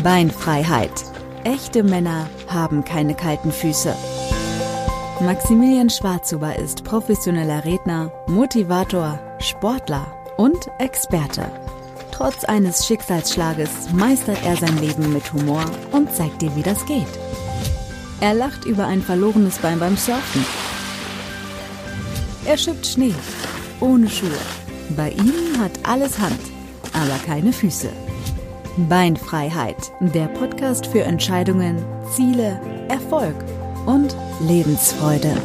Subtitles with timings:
[0.00, 0.90] Beinfreiheit.
[1.44, 3.94] Echte Männer haben keine kalten Füße.
[5.20, 10.06] Maximilian Schwarzhuber ist professioneller Redner, Motivator, Sportler
[10.38, 11.44] und Experte.
[12.10, 17.06] Trotz eines Schicksalsschlages meistert er sein Leben mit Humor und zeigt dir, wie das geht.
[18.20, 20.44] Er lacht über ein verlorenes Bein beim Surfen.
[22.46, 23.14] Er schippt Schnee,
[23.80, 24.30] ohne Schuhe.
[24.96, 26.40] Bei ihm hat alles Hand,
[26.92, 27.90] aber keine Füße.
[28.78, 33.34] Beinfreiheit, der Podcast für Entscheidungen, Ziele, Erfolg
[33.84, 35.36] und Lebensfreude.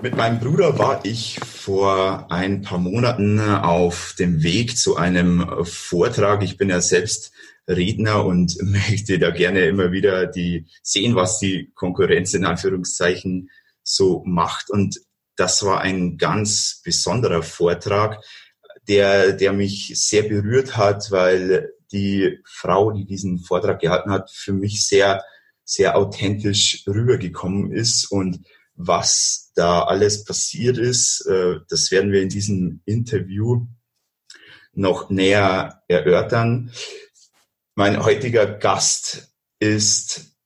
[0.00, 6.42] Mit meinem Bruder war ich vor ein paar Monaten auf dem Weg zu einem Vortrag.
[6.42, 7.30] Ich bin ja selbst
[7.68, 13.50] Redner und möchte da gerne immer wieder die sehen, was die Konkurrenz in Anführungszeichen
[13.82, 14.70] so macht.
[14.70, 15.02] Und
[15.36, 18.22] das war ein ganz besonderer Vortrag
[18.88, 24.52] der, der mich sehr berührt hat, weil die Frau, die diesen Vortrag gehalten hat, für
[24.52, 25.22] mich sehr,
[25.64, 28.40] sehr authentisch rübergekommen ist und
[28.74, 33.66] was da alles passiert ist, äh, das werden wir in diesem Interview
[34.72, 36.72] noch näher erörtern.
[37.74, 40.36] Mein heutiger Gast ist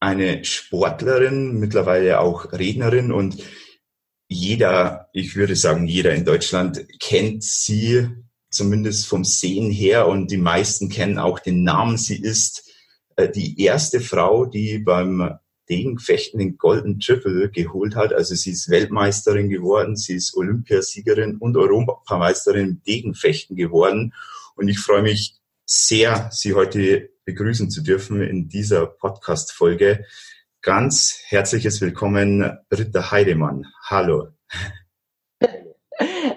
[0.00, 3.42] eine Sportlerin, mittlerweile auch Rednerin und
[4.28, 8.08] jeder, ich würde sagen, jeder in Deutschland kennt sie,
[8.50, 11.96] zumindest vom Sehen her, und die meisten kennen auch den Namen.
[11.96, 12.70] Sie ist
[13.16, 18.12] äh, die erste Frau, die beim Degenfechten den Golden Triple geholt hat.
[18.12, 24.12] Also sie ist Weltmeisterin geworden, sie ist Olympiasiegerin und Europameisterin im Degenfechten geworden.
[24.56, 30.04] Und ich freue mich sehr, Sie heute begrüßen zu dürfen in dieser Podcast-Folge.
[30.64, 33.66] Ganz herzliches Willkommen, Britta Heidemann.
[33.84, 34.28] Hallo.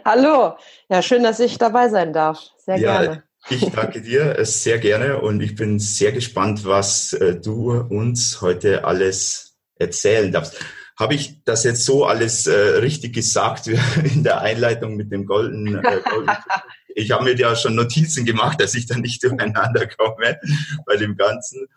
[0.03, 0.57] Hallo.
[0.89, 2.41] Ja, schön, dass ich dabei sein darf.
[2.57, 3.23] Sehr ja, gerne.
[3.49, 8.83] Ich danke dir sehr gerne und ich bin sehr gespannt, was äh, du uns heute
[8.83, 10.59] alles erzählen darfst.
[10.99, 13.67] Habe ich das jetzt so alles äh, richtig gesagt
[14.03, 15.77] in der Einleitung mit dem Golden?
[15.77, 16.31] Äh, Golden
[16.95, 20.37] ich habe mir ja schon Notizen gemacht, dass ich da nicht durcheinander komme
[20.85, 21.69] bei dem Ganzen.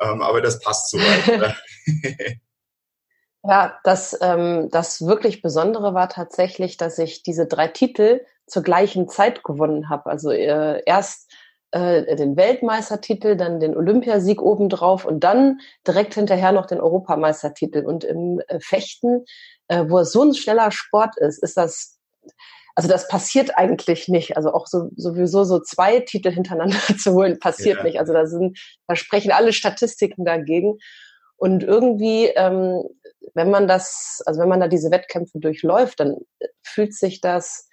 [0.00, 1.54] Ähm, aber das passt soweit.
[3.44, 9.08] ja, das, ähm, das wirklich Besondere war tatsächlich, dass ich diese drei Titel zur gleichen
[9.08, 10.06] Zeit gewonnen habe.
[10.06, 11.32] Also äh, erst
[11.70, 17.84] äh, den Weltmeistertitel, dann den Olympiasieg obendrauf und dann direkt hinterher noch den Europameistertitel.
[17.84, 19.24] Und im äh, Fechten,
[19.68, 22.00] äh, wo es so ein schneller Sport ist, ist das
[22.76, 24.36] also das passiert eigentlich nicht.
[24.36, 27.84] Also auch so, sowieso so zwei Titel hintereinander zu holen, passiert ja.
[27.84, 27.98] nicht.
[27.98, 30.78] Also da sind, da sprechen alle Statistiken dagegen.
[31.40, 32.84] Und irgendwie, ähm,
[33.32, 36.18] wenn man das, also wenn man da diese Wettkämpfe durchläuft, dann
[36.62, 37.66] fühlt sich das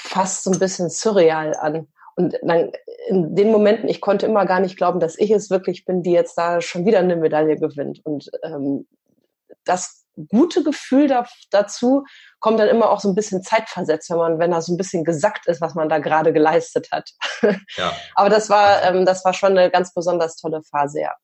[0.00, 1.86] fast so ein bisschen surreal an.
[2.16, 2.72] Und dann
[3.08, 6.12] in den Momenten, ich konnte immer gar nicht glauben, dass ich es wirklich bin, die
[6.12, 8.00] jetzt da schon wieder eine Medaille gewinnt.
[8.06, 8.88] Und ähm,
[9.66, 12.04] das gute Gefühl da, dazu
[12.40, 15.04] kommt dann immer auch so ein bisschen zeitversetzt, wenn man, wenn da so ein bisschen
[15.04, 17.10] gesackt ist, was man da gerade geleistet hat.
[17.76, 17.92] Ja.
[18.14, 21.14] Aber das war, ähm, das war schon eine ganz besonders tolle Phase, ja.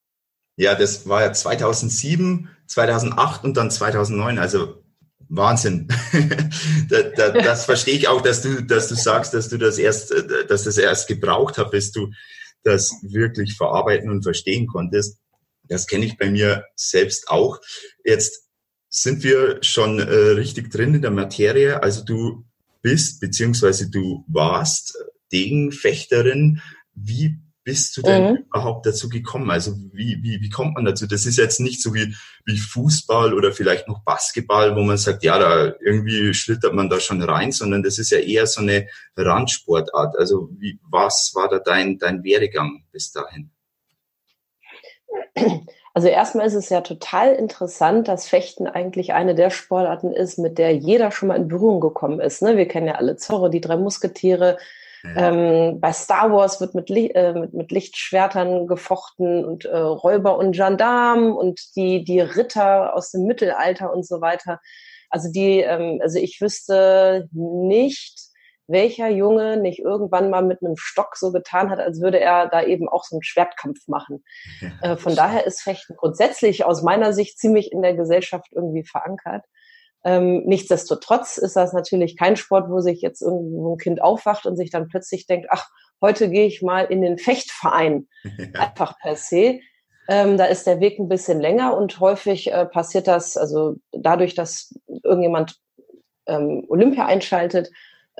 [0.61, 4.39] Ja, das war ja 2007, 2008 und dann 2009.
[4.39, 4.85] Also
[5.31, 5.89] Wahnsinn.
[6.91, 10.13] da, da, das verstehe ich auch, dass du, dass du sagst, dass du das erst,
[10.49, 12.11] dass das erst gebraucht hat, bis du
[12.63, 15.17] das wirklich verarbeiten und verstehen konntest.
[15.65, 17.59] Das kenne ich bei mir selbst auch.
[18.05, 18.43] Jetzt
[18.91, 21.83] sind wir schon äh, richtig drin in der Materie.
[21.83, 22.45] Also du
[22.83, 24.95] bist beziehungsweise du warst
[25.33, 26.61] Degenfechterin.
[26.95, 28.37] Wie bist du denn mhm.
[28.47, 29.51] überhaupt dazu gekommen?
[29.51, 31.07] Also wie, wie, wie kommt man dazu?
[31.07, 32.15] Das ist jetzt nicht so wie,
[32.47, 37.01] wie Fußball oder vielleicht noch Basketball, wo man sagt, ja, da irgendwie schlittert man da
[37.01, 40.17] schon rein, sondern das ist ja eher so eine Randsportart.
[40.17, 43.51] Also wie, was war da dein, dein Werdegang bis dahin?
[45.93, 50.57] Also erstmal ist es ja total interessant, dass Fechten eigentlich eine der Sportarten ist, mit
[50.57, 52.43] der jeder schon mal in Berührung gekommen ist.
[52.43, 52.57] Ne?
[52.57, 54.57] Wir kennen ja alle Zorro, die drei Musketiere.
[55.03, 55.29] Ja.
[55.29, 60.53] Ähm, bei Star Wars wird mit, äh, mit, mit Lichtschwertern gefochten und äh, Räuber und
[60.53, 64.61] Gendarmen und die, die Ritter aus dem Mittelalter und so weiter.
[65.09, 68.31] Also die, ähm, also ich wüsste nicht,
[68.69, 72.63] welcher Junge nicht irgendwann mal mit einem Stock so getan hat, als würde er da
[72.63, 74.25] eben auch so einen Schwertkampf machen.
[74.61, 78.85] Ja, äh, von daher ist Fechten grundsätzlich aus meiner Sicht ziemlich in der Gesellschaft irgendwie
[78.85, 79.45] verankert.
[80.05, 84.57] Ähm, nichtsdestotrotz ist das natürlich kein Sport, wo sich jetzt irgendwo ein Kind aufwacht und
[84.57, 85.69] sich dann plötzlich denkt, ach,
[86.01, 88.09] heute gehe ich mal in den Fechtverein.
[88.39, 88.61] Ja.
[88.61, 89.61] Einfach per se.
[90.09, 94.35] Ähm, da ist der Weg ein bisschen länger und häufig äh, passiert das, also dadurch,
[94.35, 94.75] dass
[95.05, 95.57] irgendjemand
[96.27, 97.71] ähm, Olympia einschaltet,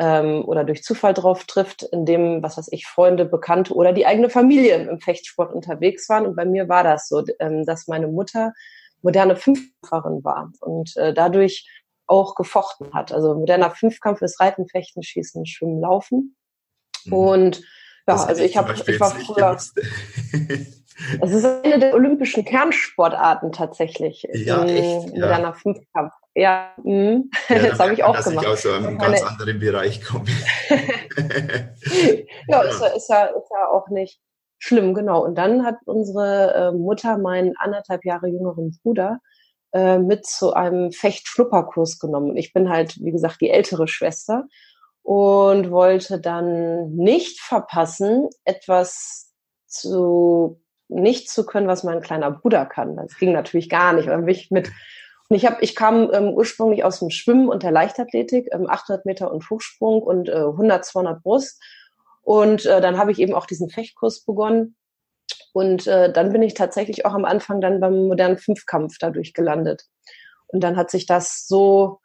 [0.01, 4.07] ähm, oder durch Zufall drauf trifft, in dem, was weiß ich, Freunde, Bekannte oder die
[4.07, 6.27] eigene Familie im Fechtsport unterwegs waren.
[6.27, 8.55] Und bei mir war das so, ähm, dass meine Mutter
[9.03, 11.69] moderne Fünfkampferin war und äh, dadurch
[12.07, 13.13] auch gefochten hat.
[13.13, 16.37] Also moderner Fünfkampf ist Reiten, Fechten, Schießen, Schwimmen, Laufen.
[17.05, 17.13] Mhm.
[17.13, 17.63] Und
[18.07, 19.57] ja, also ich habe, ich war früher.
[21.23, 24.27] Es ist eine der olympischen Kernsportarten tatsächlich.
[24.35, 25.53] Ja, echt, moderner ja.
[25.55, 26.13] Fünfkampf.
[26.35, 27.23] Ja, mh.
[27.49, 28.45] ja das habe ich auch dass gemacht.
[28.45, 30.27] Ich aus einem ganz anderen Bereich komme.
[32.49, 34.21] ja, ist, ist, ja, ist ja auch nicht
[34.61, 35.25] schlimm, genau.
[35.25, 39.19] Und dann hat unsere äh, Mutter meinen anderthalb Jahre jüngeren Bruder
[39.73, 42.37] äh, mit zu einem Fechtschnupperkurs genommen.
[42.37, 44.47] Ich bin halt, wie gesagt, die ältere Schwester
[45.03, 49.33] und wollte dann nicht verpassen, etwas
[49.67, 52.97] zu nicht zu können, was mein kleiner Bruder kann.
[52.97, 54.09] Das ging natürlich gar nicht.
[54.09, 54.71] Weil ich mit
[55.31, 59.07] und ich habe, ich kam ähm, ursprünglich aus dem Schwimmen und der Leichtathletik, ähm, 800
[59.07, 61.63] Meter und Hochsprung und äh, 100, 200 Brust.
[62.23, 64.77] Und äh, dann habe ich eben auch diesen Fechtkurs begonnen.
[65.53, 69.85] Und äh, dann bin ich tatsächlich auch am Anfang dann beim modernen Fünfkampf dadurch gelandet.
[70.47, 72.01] Und dann hat sich das so,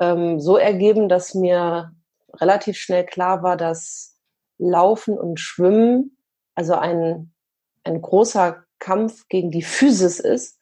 [0.00, 1.92] ähm, so ergeben, dass mir
[2.34, 4.18] relativ schnell klar war, dass
[4.58, 6.16] Laufen und Schwimmen,
[6.54, 7.32] also ein,
[7.84, 10.60] ein großer Kampf gegen die Physis ist,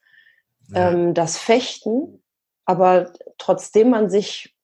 [0.68, 0.90] ja.
[0.90, 2.22] ähm, das Fechten,
[2.64, 4.55] aber trotzdem man sich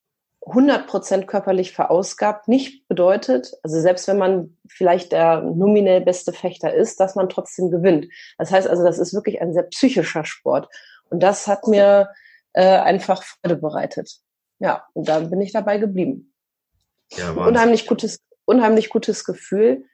[0.46, 6.98] 100% körperlich verausgabt, nicht bedeutet, also selbst wenn man vielleicht der nominell beste Fechter ist,
[6.98, 8.08] dass man trotzdem gewinnt.
[8.38, 10.68] Das heißt also, das ist wirklich ein sehr psychischer Sport.
[11.10, 12.10] Und das hat mir
[12.54, 14.18] äh, einfach Freude bereitet.
[14.58, 16.34] Ja, und da bin ich dabei geblieben.
[17.10, 19.84] Ja, unheimlich gutes, unheimlich gutes Gefühl,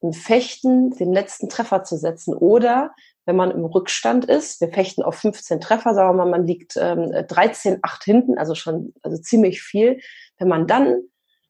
[0.00, 2.94] im Fechten den letzten Treffer zu setzen oder
[3.28, 4.58] wenn man im Rückstand ist.
[4.62, 8.54] Wir fechten auf 15 Treffer, sagen wir mal, man liegt ähm, 13, 8 hinten, also
[8.54, 10.00] schon also ziemlich viel.
[10.38, 11.02] Wenn man dann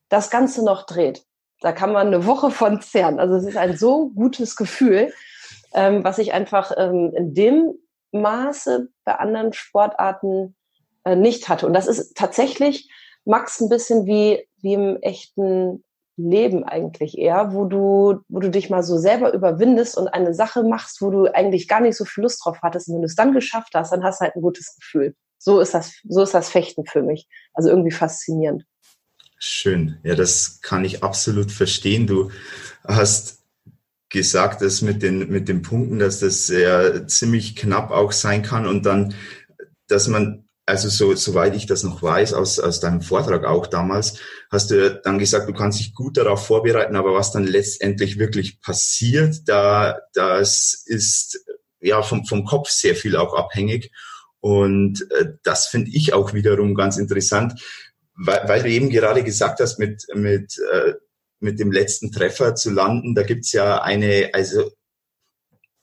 [0.09, 1.23] das Ganze noch dreht,
[1.61, 3.17] da kann man eine Woche von zehren.
[3.17, 5.13] Also es ist ein so gutes Gefühl,
[5.73, 7.73] ähm, was ich einfach ähm, in dem
[8.11, 10.57] Maße bei anderen Sportarten
[11.05, 11.65] äh, nicht hatte.
[11.65, 12.91] Und das ist tatsächlich,
[13.23, 15.85] Max, ein bisschen wie, wie im echten
[16.19, 20.63] Leben eigentlich eher, wo du, wo du dich mal so selber überwindest und eine Sache
[20.63, 22.89] machst, wo du eigentlich gar nicht so viel Lust drauf hattest.
[22.89, 25.15] Und wenn du es dann geschafft hast, dann hast du halt ein gutes Gefühl.
[25.37, 27.27] So ist das, so ist das Fechten für mich.
[27.53, 28.65] Also irgendwie faszinierend.
[29.37, 29.97] Schön.
[30.03, 32.05] Ja, das kann ich absolut verstehen.
[32.05, 32.31] Du
[32.85, 33.39] hast
[34.09, 38.67] gesagt, dass mit den, mit den Punkten, dass das ja ziemlich knapp auch sein kann
[38.67, 39.13] und dann,
[39.87, 44.19] dass man also so, soweit ich das noch weiß, aus, aus deinem Vortrag auch damals,
[44.51, 48.61] hast du dann gesagt, du kannst dich gut darauf vorbereiten, aber was dann letztendlich wirklich
[48.61, 51.43] passiert, da, das ist
[51.79, 53.91] ja vom, vom Kopf sehr viel auch abhängig.
[54.41, 57.59] Und äh, das finde ich auch wiederum ganz interessant,
[58.15, 60.93] weil, weil du eben gerade gesagt hast, mit, mit, äh,
[61.39, 64.69] mit dem letzten Treffer zu landen, da gibt's ja eine, also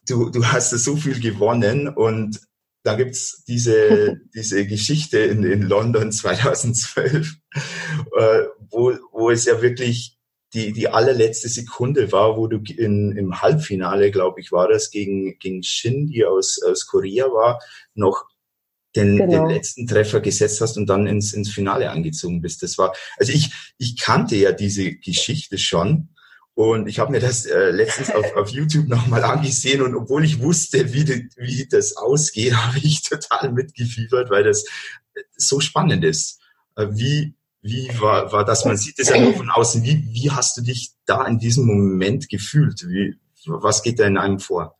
[0.06, 2.38] du, du hast so viel gewonnen und
[2.86, 10.16] da gibt's diese, diese Geschichte in, in London 2012, äh, wo, wo es ja wirklich
[10.54, 15.36] die, die allerletzte Sekunde war, wo du in, im Halbfinale, glaube ich, war das, gegen,
[15.38, 17.60] gegen Shin, die aus, aus Korea war,
[17.94, 18.24] noch
[18.94, 19.48] den, genau.
[19.48, 22.62] den letzten Treffer gesetzt hast und dann ins, ins Finale eingezogen bist.
[22.62, 26.10] Das war, also ich, ich kannte ja diese Geschichte schon,
[26.56, 30.40] und ich habe mir das äh, letztens auf, auf YouTube nochmal angesehen und obwohl ich
[30.40, 34.64] wusste, wie, die, wie das ausgeht, habe ich total mitgefiebert, weil das
[35.36, 36.40] so spannend ist.
[36.74, 38.64] Äh, wie, wie war, war das?
[38.64, 39.84] Man sieht es ja nur von außen.
[39.84, 42.88] Wie, wie hast du dich da in diesem Moment gefühlt?
[42.88, 44.78] Wie, was geht da in einem vor?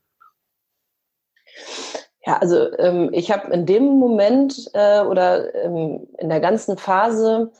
[2.25, 7.51] Ja, also ähm, ich habe in dem Moment äh, oder ähm, in der ganzen Phase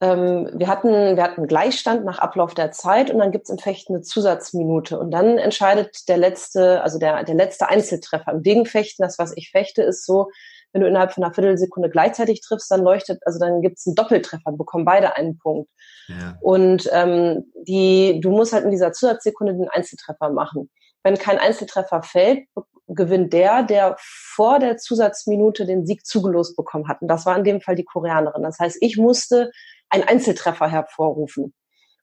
[0.00, 3.58] ähm, wir, hatten, wir hatten Gleichstand nach Ablauf der Zeit und dann gibt es im
[3.58, 4.98] Fechten eine Zusatzminute.
[4.98, 8.32] Und dann entscheidet der letzte, also der, der letzte Einzeltreffer.
[8.32, 10.28] Im Gegenfechten, das, was ich fechte, ist so,
[10.72, 13.94] wenn du innerhalb von einer Viertelsekunde gleichzeitig triffst, dann leuchtet, also dann gibt es einen
[13.94, 15.70] Doppeltreffer, bekommen beide einen Punkt.
[16.08, 16.36] Ja.
[16.40, 20.70] Und ähm, die, du musst halt in dieser Zusatzsekunde den Einzeltreffer machen.
[21.02, 22.46] Wenn kein Einzeltreffer fällt,
[22.88, 27.02] gewinnt der, der vor der Zusatzminute den Sieg zugelost bekommen hat.
[27.02, 28.42] Und das war in dem Fall die Koreanerin.
[28.42, 29.50] Das heißt, ich musste
[29.90, 31.54] einen Einzeltreffer hervorrufen.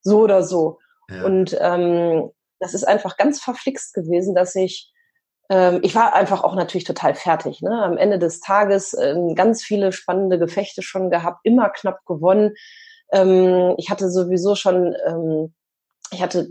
[0.02, 0.80] So oder so.
[1.10, 1.24] Ja.
[1.24, 4.94] Und ähm, das ist einfach ganz verflixt gewesen, dass ich
[5.50, 7.62] ähm, ich war einfach auch natürlich total fertig.
[7.62, 7.72] Ne?
[7.84, 12.54] Am Ende des Tages ähm, ganz viele spannende Gefechte schon gehabt, immer knapp gewonnen.
[13.12, 15.54] Ähm, ich hatte sowieso schon, ähm,
[16.12, 16.50] ich hatte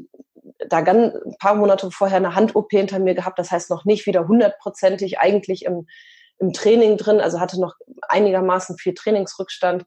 [0.69, 4.07] da ganz ein paar Monate vorher eine Hand-OP hinter mir gehabt, das heißt noch nicht
[4.07, 5.87] wieder hundertprozentig eigentlich im,
[6.39, 7.75] im Training drin, also hatte noch
[8.09, 9.85] einigermaßen viel Trainingsrückstand.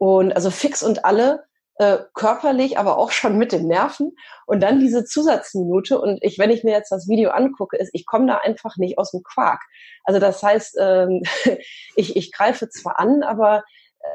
[0.00, 1.44] Und also fix und alle
[1.76, 4.16] äh, körperlich, aber auch schon mit den Nerven.
[4.46, 6.00] Und dann diese Zusatzminute.
[6.00, 8.96] Und ich, wenn ich mir jetzt das Video angucke, ist, ich komme da einfach nicht
[8.96, 9.60] aus dem Quark.
[10.04, 11.22] Also das heißt, ähm,
[11.96, 13.62] ich, ich greife zwar an, aber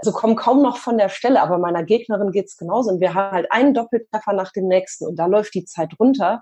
[0.02, 2.90] so also kommen kaum noch von der Stelle, aber meiner Gegnerin geht's genauso.
[2.90, 6.42] Und wir haben halt einen Doppeltreffer nach dem nächsten und da läuft die Zeit runter.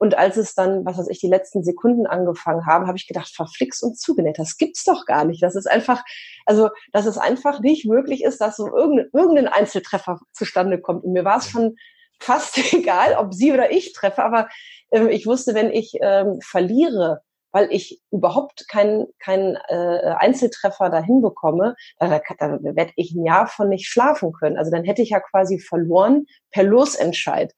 [0.00, 3.30] Und als es dann, was weiß ich, die letzten Sekunden angefangen haben, habe ich gedacht,
[3.36, 4.38] verflixt und zugenäht.
[4.38, 5.42] Das gibt's doch gar nicht.
[5.42, 6.02] Das ist einfach,
[6.46, 11.04] also, dass es einfach nicht möglich ist, dass so irgendein, irgendein Einzeltreffer zustande kommt.
[11.04, 11.76] Und mir war es schon
[12.18, 14.48] fast egal, ob sie oder ich treffe, aber
[14.90, 17.20] ähm, ich wusste, wenn ich ähm, verliere,
[17.52, 23.26] weil ich überhaupt keinen kein, äh, Einzeltreffer dahin bekomme, da, da, da werde ich ein
[23.26, 24.56] Jahr von nicht schlafen können.
[24.56, 27.52] Also dann hätte ich ja quasi verloren per Losentscheid.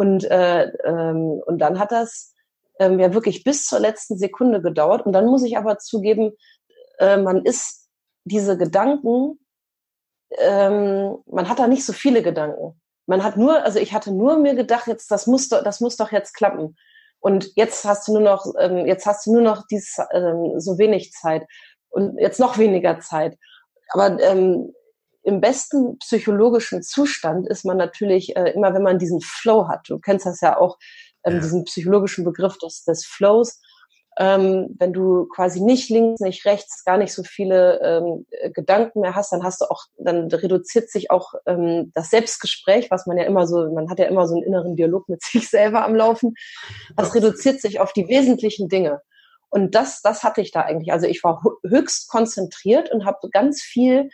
[0.00, 2.32] Und, äh, ähm, und dann hat das
[2.78, 5.04] ähm, ja wirklich bis zur letzten Sekunde gedauert.
[5.04, 6.32] Und dann muss ich aber zugeben,
[6.98, 7.86] äh, man ist
[8.24, 9.38] diese Gedanken,
[10.38, 12.80] ähm, man hat da nicht so viele Gedanken.
[13.04, 15.98] Man hat nur, also ich hatte nur mir gedacht, jetzt das muss doch, das muss
[15.98, 16.78] doch jetzt klappen.
[17.18, 20.78] Und jetzt hast du nur noch, ähm, jetzt hast du nur noch dies, ähm, so
[20.78, 21.42] wenig Zeit
[21.90, 23.36] und jetzt noch weniger Zeit.
[23.90, 24.72] Aber ähm,
[25.22, 29.88] im besten psychologischen Zustand ist man natürlich äh, immer, wenn man diesen Flow hat.
[29.88, 30.78] Du kennst das ja auch,
[31.24, 31.40] ähm, ja.
[31.40, 33.60] diesen psychologischen Begriff des, des Flows.
[34.18, 39.14] Ähm, wenn du quasi nicht links, nicht rechts, gar nicht so viele ähm, Gedanken mehr
[39.14, 43.24] hast, dann hast du auch, dann reduziert sich auch ähm, das Selbstgespräch, was man ja
[43.24, 46.34] immer so, man hat ja immer so einen inneren Dialog mit sich selber am Laufen.
[46.96, 49.00] Das reduziert sich auf die wesentlichen Dinge.
[49.50, 50.92] Und das, das hatte ich da eigentlich.
[50.92, 54.08] Also ich war höchst konzentriert und habe ganz viel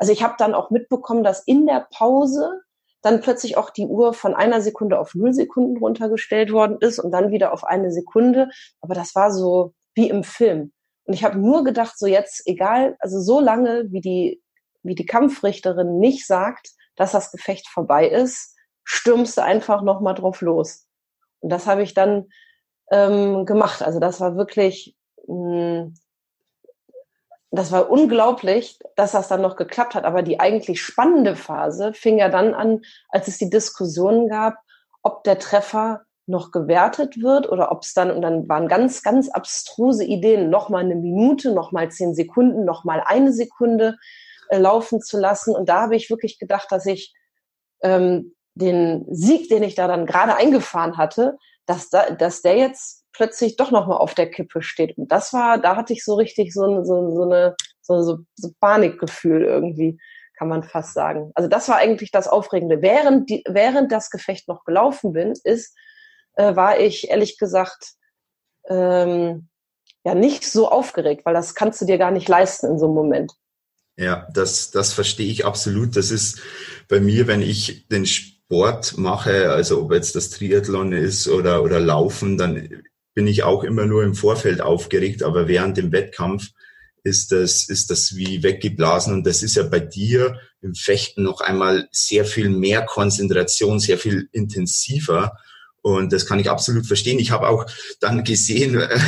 [0.00, 2.62] also ich habe dann auch mitbekommen, dass in der Pause
[3.02, 7.10] dann plötzlich auch die Uhr von einer Sekunde auf null Sekunden runtergestellt worden ist und
[7.10, 8.48] dann wieder auf eine Sekunde.
[8.80, 10.72] Aber das war so wie im Film.
[11.04, 14.42] Und ich habe nur gedacht, so jetzt, egal, also so lange, wie die,
[14.82, 20.40] wie die Kampfrichterin nicht sagt, dass das Gefecht vorbei ist, stürmst du einfach nochmal drauf
[20.40, 20.86] los.
[21.40, 22.28] Und das habe ich dann
[22.90, 23.82] ähm, gemacht.
[23.82, 25.94] Also das war wirklich mh, hm,
[27.50, 30.04] das war unglaublich, dass das dann noch geklappt hat.
[30.04, 34.58] Aber die eigentlich spannende Phase fing ja dann an, als es die Diskussion gab,
[35.02, 39.28] ob der Treffer noch gewertet wird oder ob es dann, und dann waren ganz, ganz
[39.28, 43.96] abstruse Ideen, nochmal eine Minute, nochmal zehn Sekunden, nochmal eine Sekunde
[44.48, 45.54] äh, laufen zu lassen.
[45.54, 47.12] Und da habe ich wirklich gedacht, dass ich
[47.82, 52.99] ähm, den Sieg, den ich da dann gerade eingefahren hatte, dass, da, dass der jetzt
[53.12, 54.96] plötzlich doch nochmal auf der Kippe steht.
[54.96, 58.50] Und das war, da hatte ich so richtig so, so, so eine so, so, so
[58.60, 59.98] Panikgefühl irgendwie,
[60.38, 61.32] kann man fast sagen.
[61.34, 62.82] Also das war eigentlich das Aufregende.
[62.82, 65.76] Während, die, während das Gefecht noch gelaufen bin, ist,
[66.34, 67.92] äh, war ich ehrlich gesagt
[68.68, 69.48] ähm,
[70.04, 72.94] ja nicht so aufgeregt, weil das kannst du dir gar nicht leisten in so einem
[72.94, 73.32] Moment.
[73.96, 75.96] Ja, das, das verstehe ich absolut.
[75.96, 76.40] Das ist
[76.88, 81.80] bei mir, wenn ich den Sport mache, also ob jetzt das Triathlon ist oder, oder
[81.80, 82.82] Laufen, dann
[83.20, 86.52] bin ich auch immer nur im Vorfeld aufgeregt, aber während dem Wettkampf
[87.04, 89.12] ist das, ist das wie weggeblasen.
[89.12, 93.98] Und das ist ja bei dir im Fechten noch einmal sehr viel mehr Konzentration, sehr
[93.98, 95.36] viel intensiver.
[95.82, 97.18] Und das kann ich absolut verstehen.
[97.18, 97.66] Ich habe auch
[98.00, 98.98] dann gesehen äh,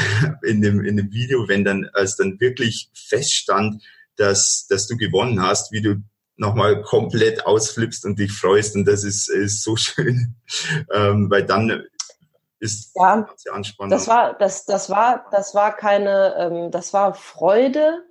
[0.42, 3.82] in dem, in dem Video, wenn dann, als dann wirklich feststand,
[4.16, 6.02] dass, dass du gewonnen hast, wie du
[6.36, 8.76] nochmal komplett ausflippst und dich freust.
[8.76, 10.34] Und das ist, ist so schön,
[10.92, 11.84] ähm, weil dann
[12.62, 13.92] ist ja, sehr anspannend.
[13.92, 18.04] Das war, das, das war, das war keine, ähm, das war Freude,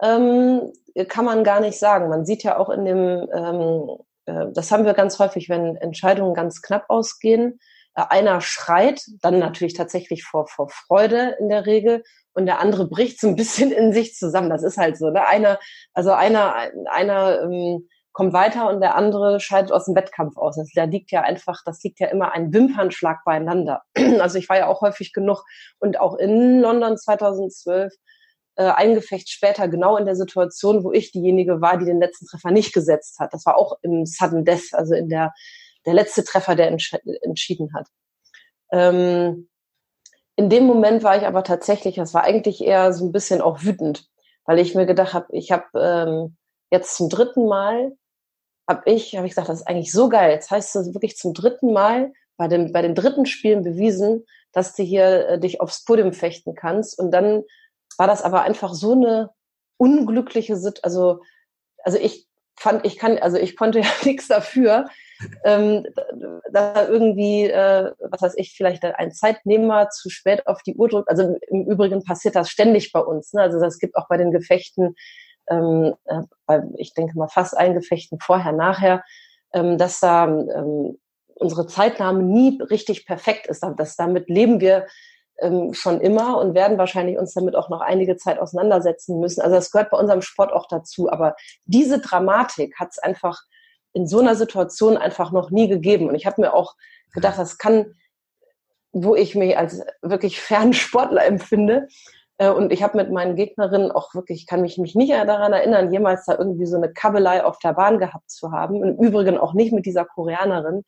[0.00, 0.72] ähm,
[1.08, 2.08] kann man gar nicht sagen.
[2.08, 3.90] Man sieht ja auch in dem, ähm,
[4.26, 7.58] äh, das haben wir ganz häufig, wenn Entscheidungen ganz knapp ausgehen.
[7.94, 12.86] Äh, einer schreit, dann natürlich tatsächlich vor, vor Freude in der Regel, und der andere
[12.86, 14.48] bricht so ein bisschen in sich zusammen.
[14.48, 15.10] Das ist halt so.
[15.10, 15.26] Ne?
[15.26, 15.58] Einer,
[15.92, 16.54] also einer,
[16.88, 17.88] einer ähm,
[18.18, 20.56] kommt weiter und der andere scheidet aus dem Wettkampf aus.
[20.56, 23.82] Das, da liegt ja einfach, das liegt ja immer ein Wimpernschlag beieinander.
[24.18, 25.44] Also ich war ja auch häufig genug
[25.78, 27.94] und auch in London 2012
[28.56, 32.26] äh, ein Gefecht später genau in der Situation, wo ich diejenige war, die den letzten
[32.26, 33.32] Treffer nicht gesetzt hat.
[33.32, 35.32] Das war auch im Sudden Death, also in der
[35.86, 37.86] der letzte Treffer, der entsch entschieden hat.
[38.72, 39.48] Ähm,
[40.34, 43.62] in dem Moment war ich aber tatsächlich, das war eigentlich eher so ein bisschen auch
[43.62, 44.08] wütend,
[44.44, 46.36] weil ich mir gedacht habe, ich habe ähm,
[46.72, 47.92] jetzt zum dritten Mal
[48.68, 50.30] habe ich, habe ich gesagt, das ist eigentlich so geil.
[50.30, 54.74] Jetzt heißt es wirklich zum dritten Mal bei, dem, bei den dritten Spielen bewiesen, dass
[54.74, 56.98] du hier äh, dich aufs Podium fechten kannst.
[56.98, 57.44] Und dann
[57.96, 59.30] war das aber einfach so eine
[59.78, 60.84] unglückliche Situation.
[60.84, 61.22] Also,
[61.82, 64.86] also ich fand, ich kann, also ich konnte ja nichts dafür,
[65.44, 65.86] ähm,
[66.52, 71.08] da irgendwie, äh, was weiß ich, vielleicht ein Zeitnehmer zu spät auf die Uhr drückt.
[71.08, 73.32] Also im Übrigen passiert das ständig bei uns.
[73.32, 73.42] Ne?
[73.42, 74.94] Also das gibt auch bei den Gefechten
[75.50, 79.02] ähm, äh, ich denke mal, fast allen Gefechten vorher, nachher,
[79.52, 80.98] ähm, dass da ähm,
[81.34, 83.64] unsere Zeitnahme nie richtig perfekt ist.
[83.76, 84.86] Das, damit leben wir
[85.40, 89.40] ähm, schon immer und werden wahrscheinlich uns damit auch noch einige Zeit auseinandersetzen müssen.
[89.40, 91.10] Also das gehört bei unserem Sport auch dazu.
[91.10, 93.40] Aber diese Dramatik hat es einfach
[93.92, 96.08] in so einer Situation einfach noch nie gegeben.
[96.08, 96.74] Und ich habe mir auch
[97.12, 97.94] gedacht, das kann,
[98.92, 101.88] wo ich mich als wirklich fernen Sportler empfinde,
[102.46, 106.24] und ich habe mit meinen Gegnerinnen auch wirklich, kann mich, mich nicht daran erinnern, jemals
[106.24, 108.82] da irgendwie so eine Kabelei auf der Bahn gehabt zu haben.
[108.82, 110.84] Im Übrigen auch nicht mit dieser Koreanerin.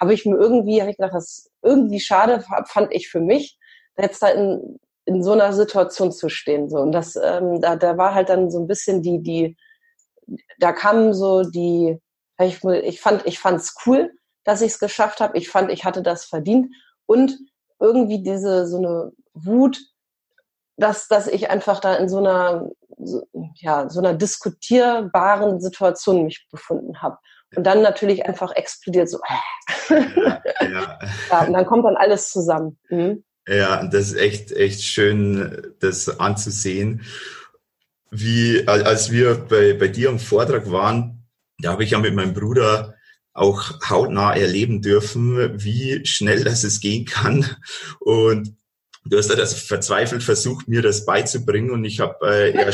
[0.00, 3.58] Habe ich mir irgendwie, habe ich gedacht, das irgendwie schade fand ich für mich,
[3.98, 6.70] jetzt da in, in so einer Situation zu stehen.
[6.70, 6.78] So.
[6.78, 9.56] Und das, ähm, da, da war halt dann so ein bisschen die, die,
[10.58, 12.00] da kamen so die,
[12.40, 14.12] ich, ich fand, ich fand's cool,
[14.44, 15.36] dass ich es geschafft habe.
[15.36, 16.74] Ich fand, ich hatte das verdient.
[17.06, 17.38] Und
[17.80, 19.78] irgendwie diese, so eine Wut,
[20.76, 22.68] dass, dass ich einfach da in so einer,
[22.98, 27.18] so, ja, so einer diskutierbaren Situation mich befunden habe.
[27.54, 29.18] Und dann natürlich einfach explodiert so.
[29.88, 30.98] Ja, ja.
[31.30, 32.78] ja, und dann kommt dann alles zusammen.
[32.90, 33.24] Mhm.
[33.48, 37.02] Ja, das ist echt, echt schön, das anzusehen.
[38.10, 41.26] Wie, als wir bei, bei dir am Vortrag waren,
[41.58, 42.94] da habe ich ja mit meinem Bruder
[43.32, 47.46] auch hautnah erleben dürfen, wie schnell das es gehen kann.
[48.00, 48.56] Und
[49.08, 52.70] du hast ja das verzweifelt versucht, mir das beizubringen und ich habe äh, ja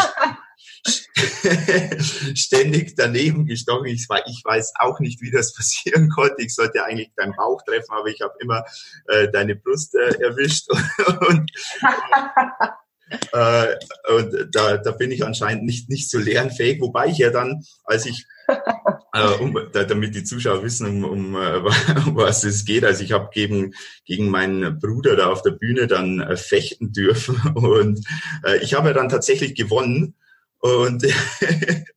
[2.35, 3.87] ständig daneben gestochen.
[3.87, 6.37] Ich, ich weiß auch nicht, wie das passieren konnte.
[6.39, 8.65] Ich sollte eigentlich deinen Bauch treffen, aber ich habe immer
[9.09, 10.69] äh, deine Brust äh, erwischt.
[11.29, 11.51] und,
[13.33, 13.67] äh,
[14.15, 18.07] und da, da bin ich anscheinend nicht, nicht so lernfähig, wobei ich ja dann, als
[18.07, 18.27] ich
[19.15, 21.57] äh, um, da, damit die Zuschauer wissen, um, um, äh,
[22.07, 22.85] um was es geht.
[22.85, 27.41] Also ich habe gegen, gegen meinen Bruder da auf der Bühne dann äh, fechten dürfen
[27.55, 28.05] und
[28.45, 30.15] äh, ich habe dann tatsächlich gewonnen
[30.59, 31.05] und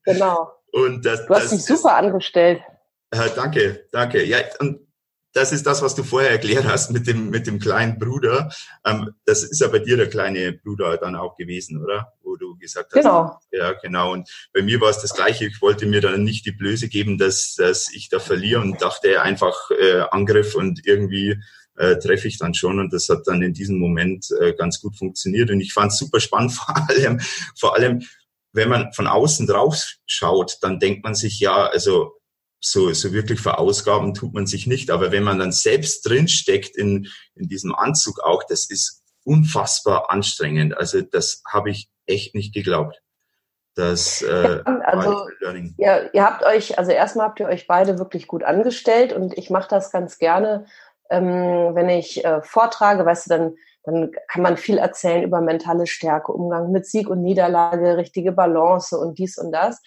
[0.03, 0.51] genau.
[0.71, 2.61] Und das, du hast das, dich super angestellt.
[3.11, 4.25] Äh, danke, danke.
[4.25, 4.84] Ja, und
[5.35, 8.49] das ist das, was du vorher erklärt hast mit dem, mit dem kleinen Bruder.
[8.85, 12.13] Ähm, das ist ja bei dir der kleine Bruder dann auch gewesen, oder?
[12.23, 13.01] Wo du gesagt hast.
[13.01, 13.37] Genau.
[13.51, 14.13] Ja, genau.
[14.13, 15.45] Und bei mir war es das Gleiche.
[15.45, 19.21] Ich wollte mir dann nicht die Blöße geben, dass, dass ich da verliere und dachte
[19.21, 21.35] einfach äh, Angriff und irgendwie
[21.75, 24.97] äh, treffe ich dann schon und das hat dann in diesem Moment äh, ganz gut
[24.97, 27.19] funktioniert und ich fand es super spannend vor allem
[27.59, 28.05] vor allem
[28.53, 32.13] wenn man von außen drauf schaut, dann denkt man sich ja, also
[32.59, 34.89] so, so wirklich verausgaben tut man sich nicht.
[34.91, 40.77] Aber wenn man dann selbst drinsteckt in, in diesem Anzug auch, das ist unfassbar anstrengend.
[40.77, 43.01] Also das habe ich echt nicht geglaubt.
[43.75, 45.27] Das, äh, also,
[45.77, 49.49] ja, ihr habt euch, also erstmal habt ihr euch beide wirklich gut angestellt und ich
[49.49, 50.65] mache das ganz gerne,
[51.09, 55.87] ähm, wenn ich äh, vortrage, weißt du, dann dann kann man viel erzählen über mentale
[55.87, 59.81] Stärke, Umgang mit Sieg und Niederlage, richtige Balance und dies und das.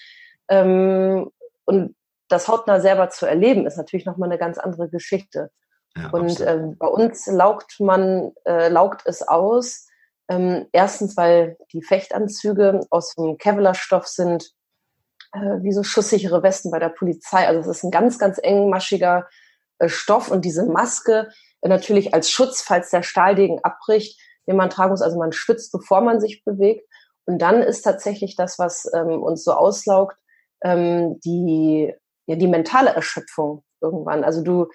[0.48, 1.30] Ähm,
[1.64, 1.96] und
[2.28, 5.50] das hautnah selber zu erleben, ist natürlich nochmal eine ganz andere Geschichte.
[5.96, 9.86] Ja, und ähm, bei uns laugt man, äh, laugt es aus.
[10.28, 14.52] Ähm, erstens, weil die Fechtanzüge aus dem Kevlar-Stoff sind,
[15.32, 17.46] äh, wie so schusssichere Westen bei der Polizei.
[17.46, 19.26] Also es ist ein ganz, ganz engmaschiger
[19.78, 21.28] äh, Stoff und diese Maske
[21.62, 25.02] natürlich als Schutz, falls der Stahldegen abbricht, den man tragen muss.
[25.02, 26.88] Also man schwitzt, bevor man sich bewegt.
[27.24, 30.16] Und dann ist tatsächlich das, was ähm, uns so auslaugt,
[30.62, 31.94] ähm, die,
[32.28, 34.22] ja, die mentale Erschöpfung irgendwann.
[34.22, 34.68] Also du,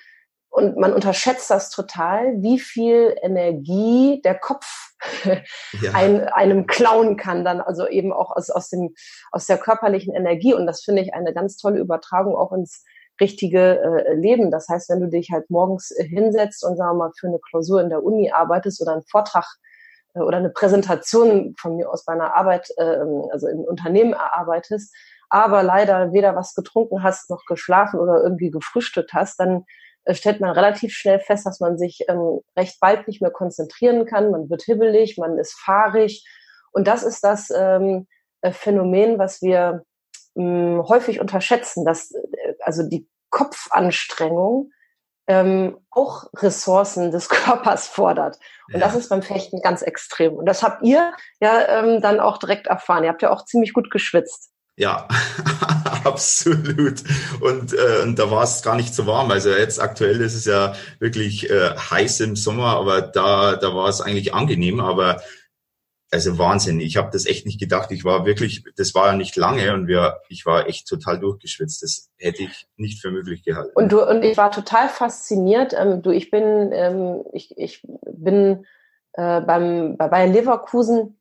[0.50, 4.66] und man unterschätzt das total, wie viel Energie der Kopf
[5.24, 5.92] ja.
[5.94, 8.94] ein, einem klauen kann, dann also eben auch aus, aus, dem,
[9.32, 10.54] aus der körperlichen Energie.
[10.54, 12.84] Und das finde ich eine ganz tolle Übertragung auch ins
[13.22, 14.50] richtige äh, Leben.
[14.50, 17.40] Das heißt, wenn du dich halt morgens äh, hinsetzt und sagen wir mal für eine
[17.40, 19.46] Klausur in der Uni arbeitest oder einen Vortrag
[20.16, 24.96] äh, oder eine Präsentation von mir aus bei einer Arbeit, äh, also im Unternehmen erarbeitest,
[25.34, 29.66] aber leider weder was getrunken hast noch geschlafen oder irgendwie gefrühstückt hast, dann
[30.04, 34.06] äh, stellt man relativ schnell fest, dass man sich ähm, recht bald nicht mehr konzentrieren
[34.06, 34.30] kann.
[34.30, 36.24] Man wird hibbelig, man ist fahrig.
[36.72, 38.08] Und das ist das ähm,
[38.42, 39.84] äh, Phänomen, was wir
[40.36, 44.70] mh, häufig unterschätzen, dass äh, also die Kopfanstrengung
[45.26, 48.38] ähm, auch Ressourcen des Körpers fordert.
[48.68, 48.82] Und ja.
[48.82, 50.36] das ist beim Fechten ganz extrem.
[50.36, 53.04] Und das habt ihr ja ähm, dann auch direkt erfahren.
[53.04, 54.53] Ihr habt ja auch ziemlich gut geschwitzt.
[54.76, 55.08] Ja,
[56.04, 57.04] absolut.
[57.42, 59.30] Und, äh, und da war es gar nicht so warm.
[59.30, 63.88] Also jetzt aktuell ist es ja wirklich äh, heiß im Sommer, aber da, da war
[63.88, 64.80] es eigentlich angenehm.
[64.80, 65.22] Aber
[66.14, 66.80] also Wahnsinn.
[66.80, 67.92] Ich habe das echt nicht gedacht.
[67.92, 71.82] Ich war wirklich, das war ja nicht lange und wir, ich war echt total durchgeschwitzt.
[71.82, 73.72] Das hätte ich nicht für möglich gehalten.
[73.74, 75.74] Und du und ich war total fasziniert.
[75.76, 78.66] Ähm, du, ich bin, ähm, ich, ich bin
[79.14, 81.20] äh, beim bei Leverkusen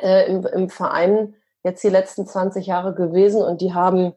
[0.00, 4.12] äh, im, im Verein jetzt die letzten 20 Jahre gewesen und die haben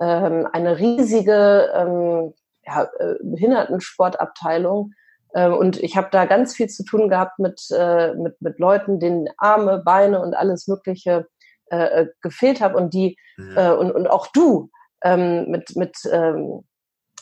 [0.00, 2.34] ähm, eine riesige ähm,
[2.64, 4.92] ja, äh, Behindertensportabteilung.
[5.34, 9.00] Ähm, und ich habe da ganz viel zu tun gehabt mit, äh, mit, mit Leuten,
[9.00, 11.26] denen Arme, Beine und alles Mögliche
[11.70, 13.72] äh, äh gefehlt habe und die ja.
[13.72, 14.70] äh, und, und auch du
[15.02, 16.64] ähm, mit, mit, ähm,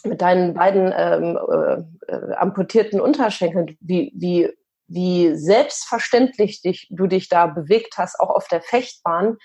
[0.04, 4.50] mit deinen beiden ähm, äh, äh, amputierten Unterschenkeln, wie, wie,
[4.86, 9.36] wie selbstverständlich dich, du dich da bewegt hast, auch auf der Fechtbahn.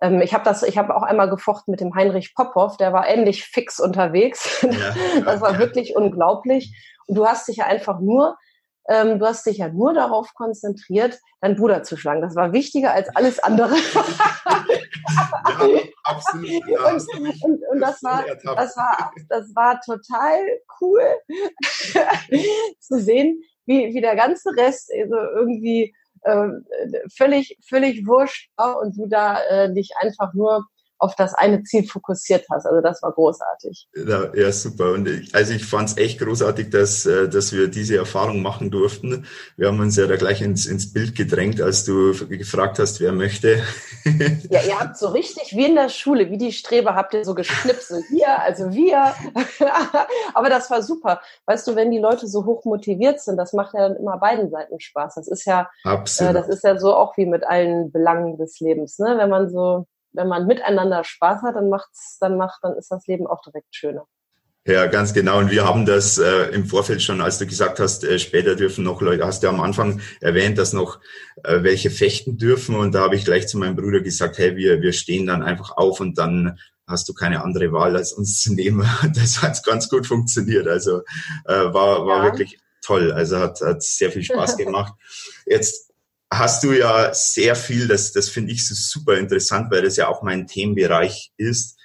[0.00, 3.08] Ähm, ich habe das, ich habe auch einmal gefochten mit dem Heinrich Popov, der war
[3.08, 4.66] ähnlich fix unterwegs.
[4.70, 4.94] Ja.
[5.24, 6.74] das war wirklich unglaublich.
[7.06, 8.36] Und du hast dich ja einfach nur
[8.90, 12.22] ähm, du hast dich ja nur darauf konzentriert, deinen Bruder zu schlagen.
[12.22, 13.76] Das war wichtiger als alles andere.
[13.86, 16.50] ja, absolut.
[16.66, 16.92] Ja.
[16.92, 17.06] Und,
[17.44, 20.40] und, und das, war, das, war, das war total
[20.80, 21.02] cool
[22.80, 26.48] zu sehen, wie, wie der ganze Rest also irgendwie äh,
[27.16, 30.64] völlig, völlig wurscht und du da äh, dich einfach nur
[31.00, 32.66] auf das eine Ziel fokussiert hast.
[32.66, 33.88] Also das war großartig.
[33.94, 34.92] Ja, ja super.
[34.92, 38.70] Und ich, also ich fand es echt großartig, dass, äh, dass wir diese Erfahrung machen
[38.70, 39.26] durften.
[39.56, 43.12] Wir haben uns ja da gleich ins, ins Bild gedrängt, als du gefragt hast, wer
[43.12, 43.62] möchte.
[44.50, 47.34] Ja, ihr habt so richtig wie in der Schule, wie die Streber, habt ihr so
[47.34, 48.04] geschnipselt.
[48.10, 49.14] Wir, also wir.
[50.34, 51.20] Aber das war super.
[51.46, 54.50] Weißt du, wenn die Leute so hoch motiviert sind, das macht ja dann immer beiden
[54.50, 55.14] Seiten Spaß.
[55.14, 56.30] Das ist ja, Absolut.
[56.30, 59.16] Äh, das ist ja so auch wie mit allen Belangen des Lebens, ne?
[59.16, 63.06] Wenn man so wenn man miteinander Spaß hat, dann macht's, dann macht, dann ist das
[63.06, 64.06] Leben auch direkt schöner.
[64.66, 65.38] Ja, ganz genau.
[65.38, 68.84] Und wir haben das äh, im Vorfeld schon, als du gesagt hast, äh, später dürfen
[68.84, 71.00] noch Leute, hast du am Anfang erwähnt, dass noch
[71.44, 72.74] äh, welche fechten dürfen.
[72.76, 75.76] Und da habe ich gleich zu meinem Bruder gesagt, hey, wir, wir stehen dann einfach
[75.78, 78.86] auf und dann hast du keine andere Wahl, als uns zu nehmen.
[79.14, 80.68] Das hat ganz gut funktioniert.
[80.68, 81.00] Also
[81.46, 82.24] äh, war, war ja.
[82.24, 83.12] wirklich toll.
[83.12, 84.92] Also hat, hat sehr viel Spaß gemacht.
[85.46, 85.89] Jetzt
[86.32, 90.08] hast du ja sehr viel, das, das finde ich so super interessant, weil das ja
[90.08, 91.76] auch mein Themenbereich ist.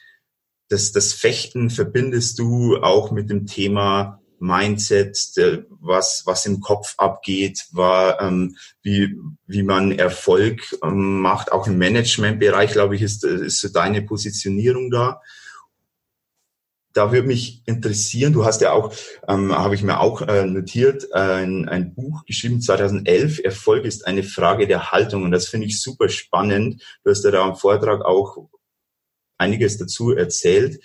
[0.70, 6.94] Das, das Fechten verbindest du auch mit dem Thema Mindset, der, was, was im Kopf
[6.98, 9.16] abgeht, war, ähm, wie,
[9.48, 11.52] wie man Erfolg ähm, macht.
[11.52, 15.22] Auch im Managementbereich, glaube ich, ist, ist so deine Positionierung da
[16.96, 18.94] da würde mich interessieren, du hast ja auch,
[19.28, 24.24] ähm, habe ich mir auch äh, notiert, ein, ein Buch geschrieben 2011, Erfolg ist eine
[24.24, 26.82] Frage der Haltung und das finde ich super spannend.
[27.04, 28.48] Du hast ja da am Vortrag auch
[29.38, 30.82] einiges dazu erzählt.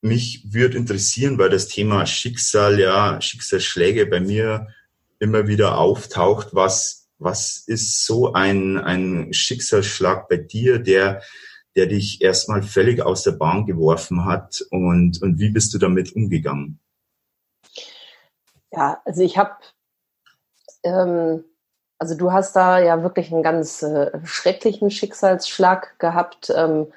[0.00, 4.66] Mich würde interessieren, weil das Thema Schicksal, ja, Schicksalsschläge bei mir
[5.20, 6.48] immer wieder auftaucht.
[6.52, 11.22] Was, was ist so ein, ein Schicksalsschlag bei dir, der
[11.78, 16.14] der dich erstmal völlig aus der Bahn geworfen hat und, und wie bist du damit
[16.16, 16.80] umgegangen?
[18.72, 19.52] Ja, also ich habe,
[20.82, 21.44] ähm,
[22.00, 26.52] also du hast da ja wirklich einen ganz äh, schrecklichen Schicksalsschlag gehabt.
[26.52, 26.92] Ähm,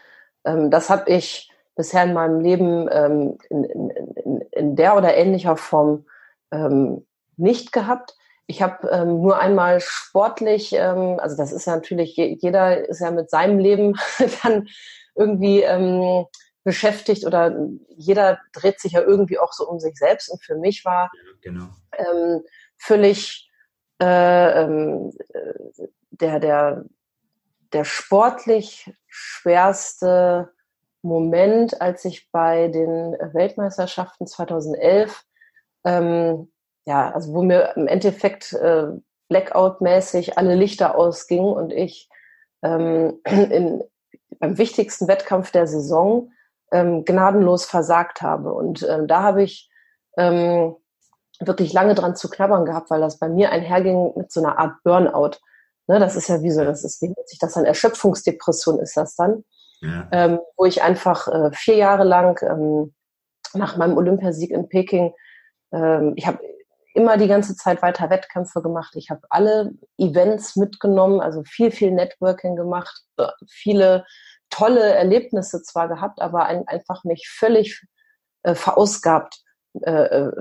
[0.46, 5.58] ähm, das habe ich bisher in meinem Leben ähm, in, in, in, der oder ähnlicher
[5.58, 6.06] Form
[6.52, 7.06] ähm,
[7.38, 8.18] nicht gehabt.
[8.52, 13.10] Ich habe ähm, nur einmal sportlich, ähm, also das ist ja natürlich, jeder ist ja
[13.10, 13.96] mit seinem Leben
[14.44, 14.68] dann
[15.16, 16.26] irgendwie ähm,
[16.66, 17.58] beschäftigt oder
[17.96, 20.30] jeder dreht sich ja irgendwie auch so um sich selbst.
[20.30, 21.70] Und für mich war ja, genau.
[21.94, 22.42] ähm,
[22.78, 23.50] völlig
[24.02, 25.14] äh, ähm,
[26.10, 26.84] der, der,
[27.72, 30.52] der sportlich schwerste
[31.02, 35.24] Moment, als ich bei den Weltmeisterschaften 2011
[35.86, 36.52] ähm,
[36.86, 38.88] ja, also wo mir im Endeffekt äh,
[39.30, 42.10] Blackout-mäßig alle Lichter ausgingen und ich
[42.64, 43.84] ähm, in,
[44.40, 46.32] beim wichtigsten Wettkampf der Saison
[46.72, 48.54] ähm, gnadenlos versagt habe.
[48.54, 49.70] Und ähm, da habe ich
[50.18, 50.76] ähm,
[51.40, 54.76] wirklich lange dran zu knabbern gehabt, weil das bei mir einherging mit so einer Art
[54.84, 55.38] Burnout.
[55.88, 57.66] Ne, das ist ja wie so, das ist, wie nennt sich das dann?
[57.66, 59.44] Erschöpfungsdepression ist das dann.
[59.82, 60.08] Ja.
[60.12, 62.94] Ähm, wo ich einfach äh, vier Jahre lang ähm,
[63.54, 65.14] nach meinem Olympiasieg in Peking,
[65.74, 66.40] ähm, ich habe
[66.94, 68.96] immer die ganze Zeit weiter Wettkämpfe gemacht.
[68.96, 73.02] Ich habe alle Events mitgenommen, also viel, viel Networking gemacht,
[73.48, 74.06] viele
[74.50, 77.82] tolle Erlebnisse zwar gehabt, aber ein, einfach mich völlig
[78.44, 79.42] äh, verausgabt,
[79.82, 80.32] äh, äh,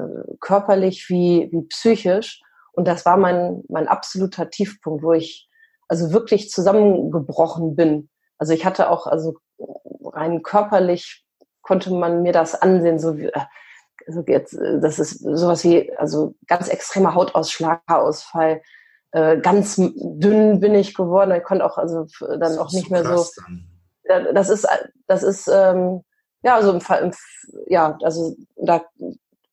[0.40, 2.40] körperlich wie, wie psychisch.
[2.72, 5.48] Und das war mein, mein absoluter Tiefpunkt, wo ich
[5.88, 8.10] also wirklich zusammengebrochen bin.
[8.38, 9.36] Also ich hatte auch, also
[10.04, 11.24] rein körperlich
[11.62, 13.40] konnte man mir das ansehen, so wie, äh,
[14.06, 18.62] also jetzt, äh, das ist sowas wie, also ganz extremer Hautausschlag, Haarausfall,
[19.12, 21.34] äh, ganz dünn bin ich geworden.
[21.36, 23.26] Ich konnte auch also dann auch nicht so mehr so.
[24.04, 24.34] Dann.
[24.34, 24.66] Das ist,
[25.06, 26.02] das ist ähm,
[26.42, 27.10] ja also im Fall,
[27.66, 28.82] ja also da,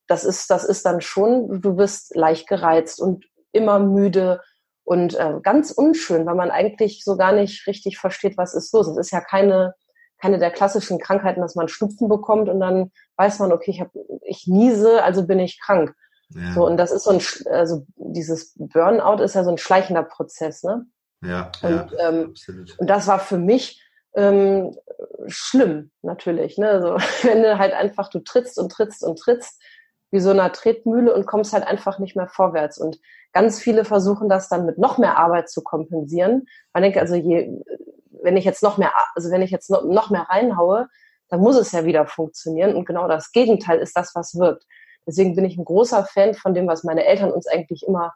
[0.07, 1.61] das ist, das ist dann schon.
[1.61, 4.41] Du bist leicht gereizt und immer müde
[4.83, 8.87] und äh, ganz unschön, weil man eigentlich so gar nicht richtig versteht, was ist los.
[8.87, 9.73] Es ist ja keine
[10.19, 13.91] keine der klassischen Krankheiten, dass man Schnupfen bekommt und dann weiß man, okay, ich, hab,
[14.25, 15.93] ich niese, also bin ich krank.
[16.29, 16.53] Ja.
[16.53, 20.63] So, und das ist so ein, also dieses Burnout ist ja so ein schleichender Prozess,
[20.63, 20.85] ne?
[21.23, 22.77] Ja, und, ja, ähm, absolut.
[22.77, 23.81] Und das war für mich
[24.15, 24.75] ähm,
[25.27, 26.57] schlimm, natürlich.
[26.57, 26.69] Ne?
[26.69, 29.61] Also, wenn du halt einfach, du trittst und trittst und trittst,
[30.11, 32.77] wie so einer Tretmühle und kommst halt einfach nicht mehr vorwärts.
[32.77, 32.97] Und
[33.33, 36.45] ganz viele versuchen das dann mit noch mehr Arbeit zu kompensieren.
[36.73, 37.51] Man denkt also, je,
[38.23, 40.87] wenn ich jetzt noch mehr, also wenn ich jetzt noch, mehr reinhaue,
[41.29, 42.75] dann muss es ja wieder funktionieren.
[42.75, 44.65] Und genau das Gegenteil ist das, was wirkt.
[45.05, 48.13] Deswegen bin ich ein großer Fan von dem, was meine Eltern uns eigentlich immer,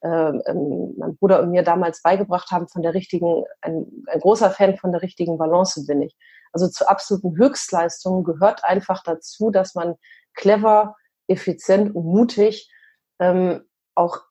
[0.00, 4.76] äh, mein Bruder und mir damals beigebracht haben, von der richtigen, ein, ein großer Fan
[4.76, 6.16] von der richtigen Balance bin ich.
[6.52, 9.94] Also zu absoluten Höchstleistungen gehört einfach dazu, dass man
[10.34, 10.96] clever,
[11.28, 12.70] effizient und mutig
[13.18, 13.62] ähm,
[13.94, 14.22] auch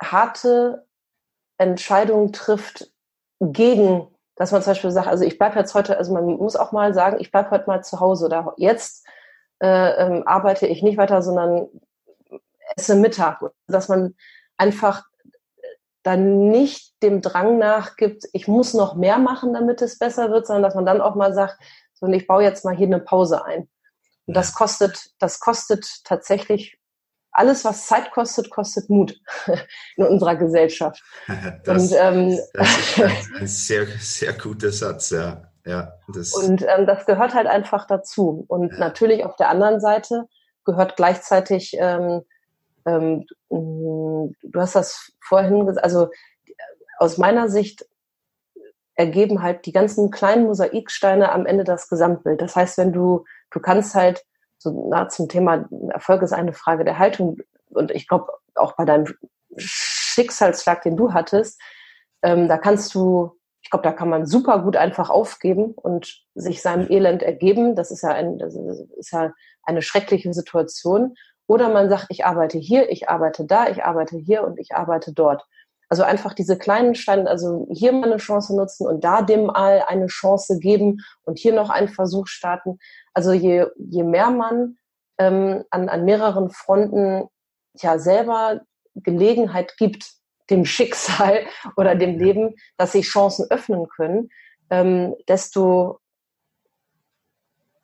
[0.00, 0.86] harte
[1.58, 2.90] Entscheidungen trifft
[3.40, 4.08] gegen,
[4.40, 6.94] dass man zum Beispiel sagt, also ich bleibe jetzt heute, also man muss auch mal
[6.94, 9.06] sagen, ich bleibe heute mal zu Hause oder jetzt
[9.58, 11.68] äh, ähm, arbeite ich nicht weiter, sondern
[12.74, 13.42] esse Mittag.
[13.66, 14.14] Dass man
[14.56, 15.04] einfach
[16.04, 20.62] dann nicht dem Drang nachgibt, ich muss noch mehr machen, damit es besser wird, sondern
[20.62, 21.58] dass man dann auch mal sagt,
[21.92, 23.68] so, und ich baue jetzt mal hier eine Pause ein.
[24.24, 26.79] Und das kostet, das kostet tatsächlich
[27.40, 29.18] alles, was Zeit kostet, kostet Mut
[29.96, 31.02] in unserer Gesellschaft.
[31.64, 35.42] Das, und, ähm, das ist ein sehr, sehr guter Satz, ja.
[35.66, 38.44] Ja, das und ähm, das gehört halt einfach dazu.
[38.48, 38.78] Und ja.
[38.78, 40.26] natürlich auf der anderen Seite
[40.64, 42.22] gehört gleichzeitig, ähm,
[42.86, 46.08] ähm, du hast das vorhin gesagt, also
[46.98, 47.86] aus meiner Sicht
[48.94, 52.40] ergeben halt die ganzen kleinen Mosaiksteine am Ende das Gesamtbild.
[52.40, 54.24] Das heißt, wenn du, du kannst halt
[54.60, 57.38] so na, zum Thema Erfolg ist eine Frage der Haltung
[57.70, 59.06] und ich glaube auch bei deinem
[59.56, 61.60] Schicksalsschlag, den du hattest,
[62.22, 66.62] ähm, da kannst du ich glaube, da kann man super gut einfach aufgeben und sich
[66.62, 67.76] seinem Elend ergeben.
[67.76, 71.14] Das ist ja, ein, das ist ja eine schreckliche Situation.
[71.46, 75.12] Oder man sagt, ich arbeite hier, ich arbeite da, ich arbeite hier und ich arbeite
[75.12, 75.46] dort.
[75.90, 79.82] Also einfach diese kleinen Steine, also hier mal eine Chance nutzen und da dem mal
[79.88, 82.78] eine Chance geben und hier noch einen Versuch starten.
[83.12, 84.76] Also je, je mehr man
[85.18, 87.28] ähm, an, an mehreren Fronten
[87.76, 88.60] ja selber
[88.94, 90.12] Gelegenheit gibt,
[90.48, 91.40] dem Schicksal
[91.76, 94.30] oder dem Leben, dass sich Chancen öffnen können,
[94.70, 95.98] ähm, desto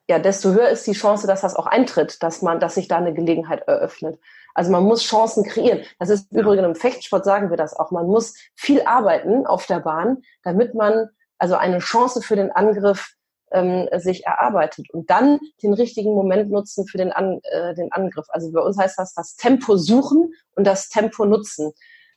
[0.09, 2.97] ja, desto höher ist die Chance, dass das auch eintritt, dass man, dass sich da
[2.97, 4.21] eine Gelegenheit eröffnet.
[4.55, 5.83] Also man muss Chancen kreieren.
[5.99, 7.91] Das ist übrigens im Fechtsport sagen wir das auch.
[7.91, 13.15] Man muss viel arbeiten auf der Bahn, damit man also eine Chance für den Angriff
[13.53, 18.27] ähm, sich erarbeitet und dann den richtigen Moment nutzen für den, An, äh, den Angriff.
[18.31, 21.73] Also bei uns heißt das das Tempo suchen und das Tempo nutzen.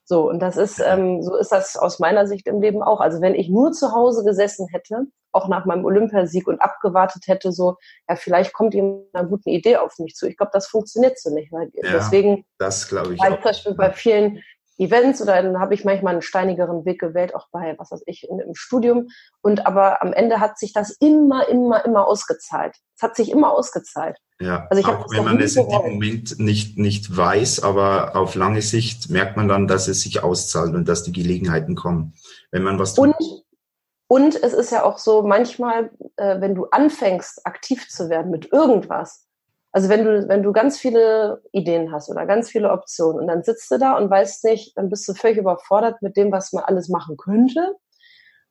[0.10, 3.00] So, und das ist, ähm, so ist das aus meiner Sicht im Leben auch.
[3.00, 7.52] Also wenn ich nur zu Hause gesessen hätte, auch nach meinem Olympiasieg und abgewartet hätte,
[7.52, 7.76] so,
[8.10, 10.28] ja, vielleicht kommt jemand mit einer guten Idee auf mich zu.
[10.28, 11.52] Ich glaube, das funktioniert so nicht.
[11.52, 13.22] Weil ja, deswegen, das glaube ich.
[13.22, 14.42] Weil zum Beispiel bei vielen
[14.80, 18.28] Events oder dann habe ich manchmal einen steinigeren Weg gewählt, auch bei, was weiß ich,
[18.30, 19.10] in, im Studium.
[19.42, 22.76] Und aber am Ende hat sich das immer, immer, immer ausgezahlt.
[22.96, 24.18] Es hat sich immer ausgezahlt.
[24.42, 28.36] Ja, also ich auch wenn man es in dem Moment nicht, nicht weiß, aber auf
[28.36, 32.14] lange Sicht merkt man dann, dass es sich auszahlt und dass die Gelegenheiten kommen,
[32.52, 33.08] wenn man was tut.
[33.08, 33.44] Und,
[34.08, 38.54] und es ist ja auch so, manchmal, äh, wenn du anfängst, aktiv zu werden mit
[38.54, 39.29] irgendwas,
[39.72, 43.44] also wenn du, wenn du ganz viele Ideen hast oder ganz viele Optionen und dann
[43.44, 46.64] sitzt du da und weißt nicht, dann bist du völlig überfordert mit dem, was man
[46.64, 47.76] alles machen könnte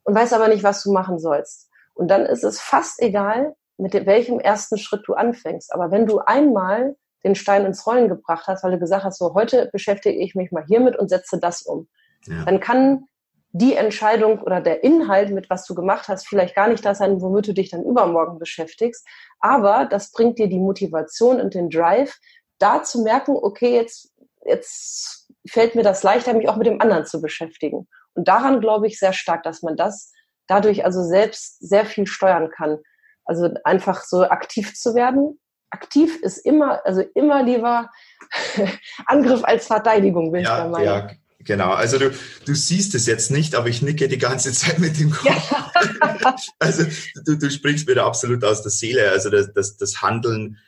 [0.05, 1.69] und weißt aber nicht, was du machen sollst.
[1.95, 5.73] Und dann ist es fast egal, mit welchem ersten Schritt du anfängst.
[5.73, 9.35] Aber wenn du einmal den Stein ins Rollen gebracht hast, weil du gesagt hast, so
[9.35, 11.89] heute beschäftige ich mich mal hiermit und setze das um,
[12.27, 12.45] ja.
[12.45, 13.07] dann kann
[13.53, 17.21] die Entscheidung oder der Inhalt, mit was du gemacht hast, vielleicht gar nicht das sein,
[17.21, 19.07] womit du dich dann übermorgen beschäftigst.
[19.41, 22.19] Aber das bringt dir die Motivation und den Drive,
[22.59, 24.13] da zu merken, okay, jetzt,
[24.45, 27.89] jetzt fällt mir das leichter, mich auch mit dem anderen zu beschäftigen.
[28.15, 30.13] Und daran glaube ich sehr stark, dass man das
[30.47, 32.79] dadurch also selbst sehr viel steuern kann.
[33.25, 35.39] Also einfach so aktiv zu werden.
[35.71, 37.91] Aktiv ist immer, also immer lieber
[39.07, 41.09] Angriff als Verteidigung, bin ja, ich der Meinung.
[41.09, 41.71] Ja, genau.
[41.73, 42.13] Also du,
[42.45, 45.51] du siehst es jetzt nicht, aber ich nicke die ganze Zeit mit dem Kopf.
[45.51, 46.37] Ja.
[46.59, 46.85] also
[47.25, 49.11] du, du sprichst mir da absolut aus der Seele.
[49.11, 50.59] Also das, das, das Handeln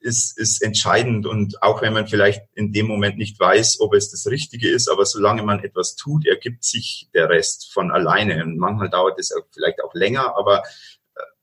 [0.00, 4.10] ist, ist entscheidend und auch wenn man vielleicht in dem Moment nicht weiß, ob es
[4.10, 8.42] das Richtige ist, aber solange man etwas tut, ergibt sich der Rest von alleine.
[8.44, 10.62] Und manchmal dauert es vielleicht auch länger, aber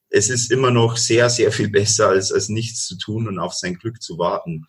[0.10, 3.54] es ist immer noch sehr, sehr viel besser, als, als nichts zu tun und auf
[3.54, 4.66] sein Glück zu warten.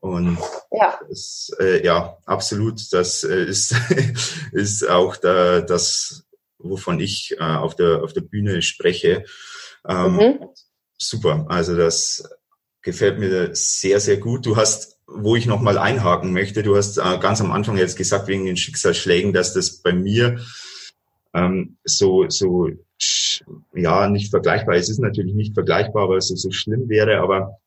[0.00, 0.38] Und
[0.70, 3.74] ja, das, äh, ja absolut, das äh, ist,
[4.52, 6.26] ist auch da, das
[6.58, 9.24] wovon ich äh, auf, der, auf der Bühne spreche.
[9.86, 10.38] Ähm, mhm.
[10.98, 12.28] Super, also das
[12.82, 14.46] gefällt mir sehr, sehr gut.
[14.46, 18.28] Du hast, wo ich nochmal einhaken möchte, du hast äh, ganz am Anfang jetzt gesagt,
[18.28, 20.40] wegen den Schicksalsschlägen, dass das bei mir
[21.34, 22.68] ähm, so, so,
[23.74, 24.76] ja, nicht vergleichbar.
[24.76, 27.58] Es ist natürlich nicht vergleichbar, weil es so, so schlimm wäre, aber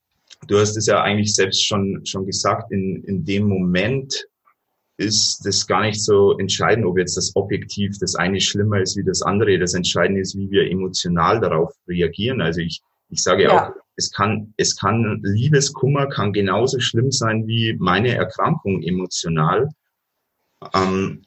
[0.48, 4.26] du hast es ja eigentlich selbst schon, schon gesagt, in, in dem Moment
[4.98, 9.04] ist das gar nicht so entscheidend, ob jetzt das Objektiv das eine schlimmer ist wie
[9.04, 9.58] das andere.
[9.58, 12.42] Das Entscheidende ist, wie wir emotional darauf reagieren.
[12.42, 13.70] Also ich, ich sage ja.
[13.70, 19.70] auch, es kann, es kann, Liebeskummer kann genauso schlimm sein wie meine Erkrankung emotional.
[20.74, 21.22] Ähm,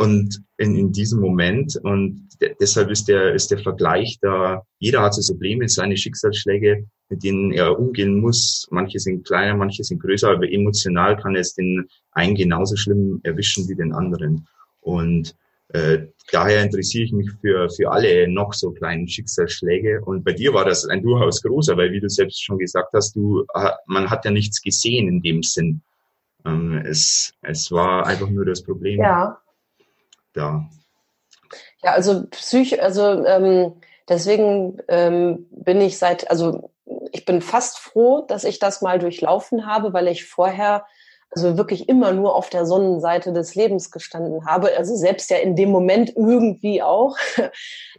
[0.00, 1.76] und in, in diesem Moment.
[1.82, 2.28] Und
[2.60, 7.52] deshalb ist der, ist der Vergleich da, jeder hat so Probleme, seine Schicksalsschläge, mit denen
[7.52, 8.66] er umgehen muss.
[8.70, 13.68] Manche sind kleiner, manche sind größer, aber emotional kann es den einen genauso schlimm erwischen
[13.68, 14.46] wie den anderen.
[14.80, 15.34] Und
[15.68, 20.00] äh, daher interessiere ich mich für, für alle noch so kleinen Schicksalsschläge.
[20.04, 23.14] Und bei dir war das ein durchaus großer, weil wie du selbst schon gesagt hast,
[23.16, 23.44] du,
[23.86, 25.82] man hat ja nichts gesehen in dem Sinn.
[26.44, 29.00] Ähm, es, es war einfach nur das Problem.
[29.00, 29.40] Ja
[30.36, 30.64] da?
[31.82, 36.70] Ja, also Psych, also ähm, deswegen ähm, bin ich seit, also
[37.12, 40.84] ich bin fast froh, dass ich das mal durchlaufen habe, weil ich vorher
[41.30, 44.76] also wirklich immer nur auf der Sonnenseite des Lebens gestanden habe.
[44.76, 47.16] Also selbst ja in dem Moment irgendwie auch,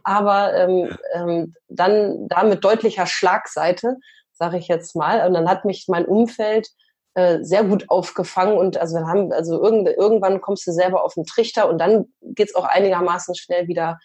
[0.02, 3.98] aber ähm, ähm, dann da mit deutlicher Schlagseite,
[4.32, 5.26] sage ich jetzt mal.
[5.26, 6.70] Und dann hat mich mein Umfeld
[7.14, 11.14] äh, sehr gut aufgefangen und also wir haben, also irgend, irgendwann kommst du selber auf
[11.14, 13.98] den Trichter und dann geht's auch einigermaßen schnell wieder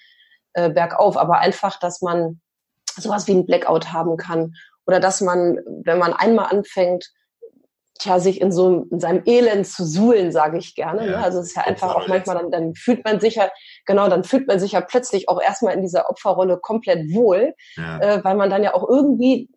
[0.53, 1.17] äh, bergauf.
[1.17, 2.41] Aber einfach, dass man
[2.95, 4.53] sowas wie ein Blackout haben kann
[4.85, 7.11] oder dass man, wenn man einmal anfängt,
[7.99, 11.01] tja, sich in so in seinem Elend zu suhlen, sage ich gerne.
[11.01, 11.11] Ne?
[11.11, 11.23] Ja, ne?
[11.23, 13.49] Also es ist ja einfach auch manchmal, dann, dann fühlt man sich ja,
[13.85, 17.99] genau, dann fühlt man sich ja plötzlich auch erstmal in dieser Opferrolle komplett wohl, ja.
[17.99, 19.49] äh, weil man dann ja auch irgendwie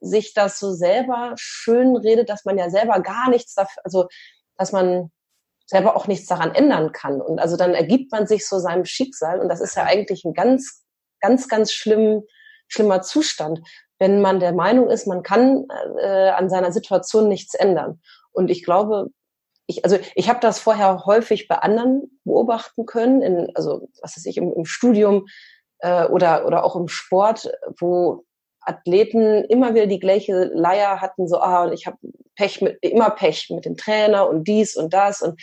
[0.00, 4.08] sich das so selber schön redet, dass man ja selber gar nichts dafür, also
[4.56, 5.10] dass man
[5.66, 7.20] selber auch nichts daran ändern kann.
[7.20, 9.40] Und also dann ergibt man sich so seinem Schicksal.
[9.40, 10.84] Und das ist ja eigentlich ein ganz,
[11.20, 12.22] ganz, ganz schlimm,
[12.68, 13.60] schlimmer Zustand,
[13.98, 15.66] wenn man der Meinung ist, man kann
[16.00, 18.00] äh, an seiner Situation nichts ändern.
[18.32, 19.08] Und ich glaube,
[19.66, 24.26] ich, also ich habe das vorher häufig bei anderen beobachten können, in, also was weiß
[24.26, 25.26] ich, im, im Studium
[25.78, 28.24] äh, oder, oder auch im Sport, wo
[28.66, 31.96] Athleten immer wieder die gleiche Leier hatten, so, ah, und ich habe
[32.34, 35.40] Pech mit, immer Pech mit dem Trainer und dies und das und,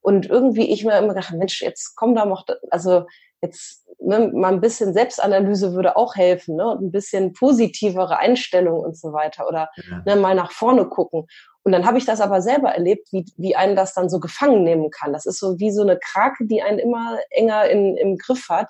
[0.00, 3.06] und irgendwie ich mir immer gedacht, Mensch, jetzt komm da noch, also
[3.42, 8.80] jetzt ne, mal ein bisschen Selbstanalyse würde auch helfen, ne, und ein bisschen positivere Einstellung
[8.80, 10.02] und so weiter oder ja.
[10.04, 11.26] ne, mal nach vorne gucken.
[11.62, 14.62] Und dann habe ich das aber selber erlebt, wie, wie einen das dann so gefangen
[14.62, 15.12] nehmen kann.
[15.12, 18.68] Das ist so wie so eine Krake, die einen immer enger in, im Griff hat.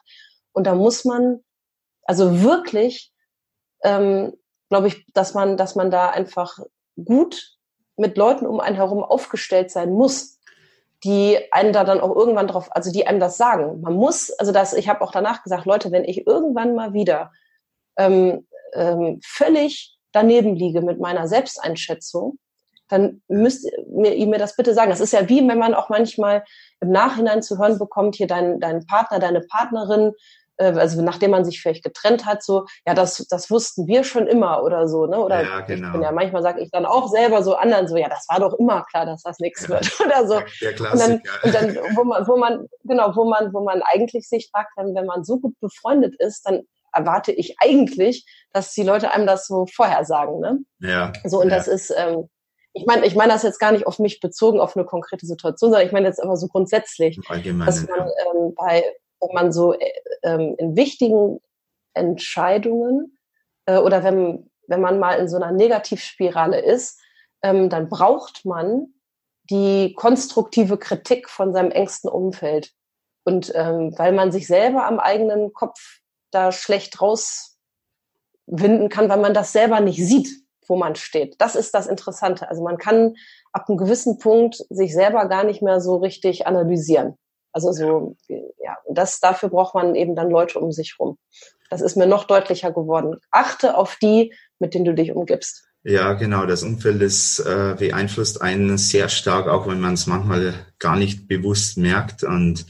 [0.52, 1.40] Und da muss man
[2.04, 3.12] also wirklich
[3.82, 4.32] ähm,
[4.68, 6.58] glaube ich, dass man, dass man da einfach
[7.02, 7.56] gut
[7.96, 10.38] mit Leuten um einen herum aufgestellt sein muss,
[11.04, 13.80] die einen da dann auch irgendwann drauf, also die einem das sagen.
[13.80, 17.32] Man muss, also das, ich habe auch danach gesagt, Leute, wenn ich irgendwann mal wieder
[17.96, 22.38] ähm, ähm, völlig daneben liege mit meiner Selbsteinschätzung,
[22.88, 24.90] dann müsst ihr mir, mir das bitte sagen.
[24.90, 26.44] Das ist ja wie, wenn man auch manchmal
[26.80, 30.12] im Nachhinein zu hören bekommt, hier dein, dein Partner, deine Partnerin
[30.58, 34.26] äh, also nachdem man sich vielleicht getrennt hat, so, ja, das, das wussten wir schon
[34.26, 35.18] immer oder so, ne?
[35.18, 35.88] Oder ja, genau.
[35.88, 38.40] ich bin ja manchmal sage ich dann auch selber so anderen so, ja, das war
[38.40, 39.68] doch immer klar, dass das nichts ja.
[39.70, 40.40] wird oder so.
[40.60, 41.12] Der Klassiker.
[41.42, 44.48] Und dann, und dann, wo man, wo man, genau, wo man, wo man eigentlich sich
[44.50, 49.10] fragt, dann, wenn man so gut befreundet ist, dann erwarte ich eigentlich, dass die Leute
[49.10, 50.58] einem das so vorher sagen, ne?
[50.80, 51.12] Ja.
[51.24, 51.56] So, und ja.
[51.56, 52.28] das ist, ähm,
[52.72, 55.70] ich meine, ich meine das jetzt gar nicht auf mich bezogen, auf eine konkrete Situation,
[55.70, 58.84] sondern ich meine jetzt aber so grundsätzlich, dass man ähm, bei,
[59.20, 59.90] wenn man so äh,
[60.22, 61.40] ähm, in wichtigen
[61.94, 63.18] Entscheidungen
[63.66, 67.00] äh, oder wenn, wenn man mal in so einer Negativspirale ist,
[67.42, 68.94] ähm, dann braucht man
[69.50, 72.72] die konstruktive Kritik von seinem engsten Umfeld.
[73.24, 76.00] Und ähm, weil man sich selber am eigenen Kopf
[76.30, 80.28] da schlecht rauswinden kann, weil man das selber nicht sieht,
[80.68, 81.40] wo man steht.
[81.40, 82.48] Das ist das Interessante.
[82.48, 83.16] Also man kann
[83.52, 87.16] ab einem gewissen Punkt sich selber gar nicht mehr so richtig analysieren.
[87.56, 91.16] Also so, ja, das, dafür braucht man eben dann Leute um sich rum.
[91.70, 93.16] Das ist mir noch deutlicher geworden.
[93.30, 95.64] Achte auf die, mit denen du dich umgibst.
[95.82, 96.44] Ja, genau.
[96.44, 101.28] Das Umfeld ist, äh, beeinflusst einen sehr stark, auch wenn man es manchmal gar nicht
[101.28, 102.24] bewusst merkt.
[102.24, 102.66] Und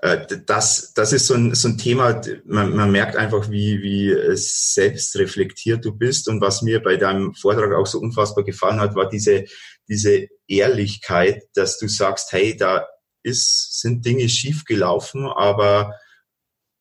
[0.00, 4.16] äh, das, das ist so ein, so ein Thema, man, man merkt einfach, wie, wie
[4.34, 6.26] selbst reflektiert du bist.
[6.26, 9.44] Und was mir bei deinem Vortrag auch so unfassbar gefallen hat, war diese,
[9.88, 12.86] diese Ehrlichkeit, dass du sagst, hey, da
[13.22, 15.94] ist, sind Dinge schiefgelaufen, aber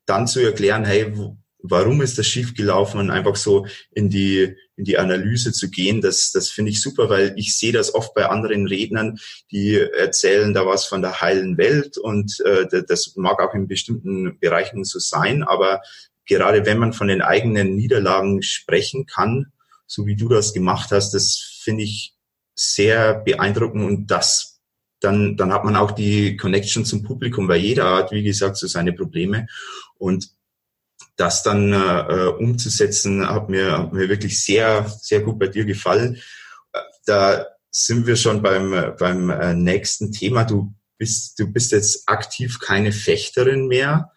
[0.06, 1.14] dann zu erklären, hey,
[1.64, 6.32] warum ist das schiefgelaufen und einfach so in die, in die Analyse zu gehen, das,
[6.32, 9.20] das finde ich super, weil ich sehe das oft bei anderen Rednern,
[9.52, 14.40] die erzählen da was von der heilen Welt und äh, das mag auch in bestimmten
[14.40, 15.82] Bereichen so sein, aber
[16.26, 19.52] gerade wenn man von den eigenen Niederlagen sprechen kann,
[19.86, 22.16] so wie du das gemacht hast, das finde ich
[22.56, 24.51] sehr beeindruckend und das
[25.02, 28.68] dann, dann hat man auch die Connection zum Publikum, weil jeder hat, wie gesagt, so
[28.68, 29.48] seine Probleme
[29.98, 30.30] und
[31.18, 36.18] das dann äh, umzusetzen, hat mir, hat mir wirklich sehr, sehr gut bei dir gefallen.
[37.06, 40.46] Da sind wir schon beim, beim äh, nächsten Thema.
[40.46, 44.12] Du bist, du bist jetzt aktiv keine Fechterin mehr,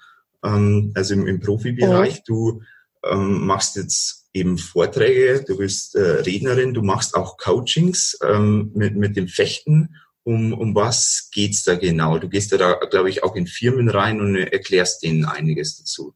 [0.44, 2.18] ähm, also im, im Profibereich.
[2.18, 2.22] Mhm.
[2.26, 2.62] Du
[3.04, 8.96] ähm, machst jetzt eben Vorträge, du bist äh, Rednerin, du machst auch Coachings ähm, mit,
[8.96, 9.96] mit dem Fechten.
[10.26, 12.18] Um, um was geht's da genau?
[12.18, 16.14] Du gehst ja da, glaube ich, auch in Firmen rein und erklärst denen einiges dazu.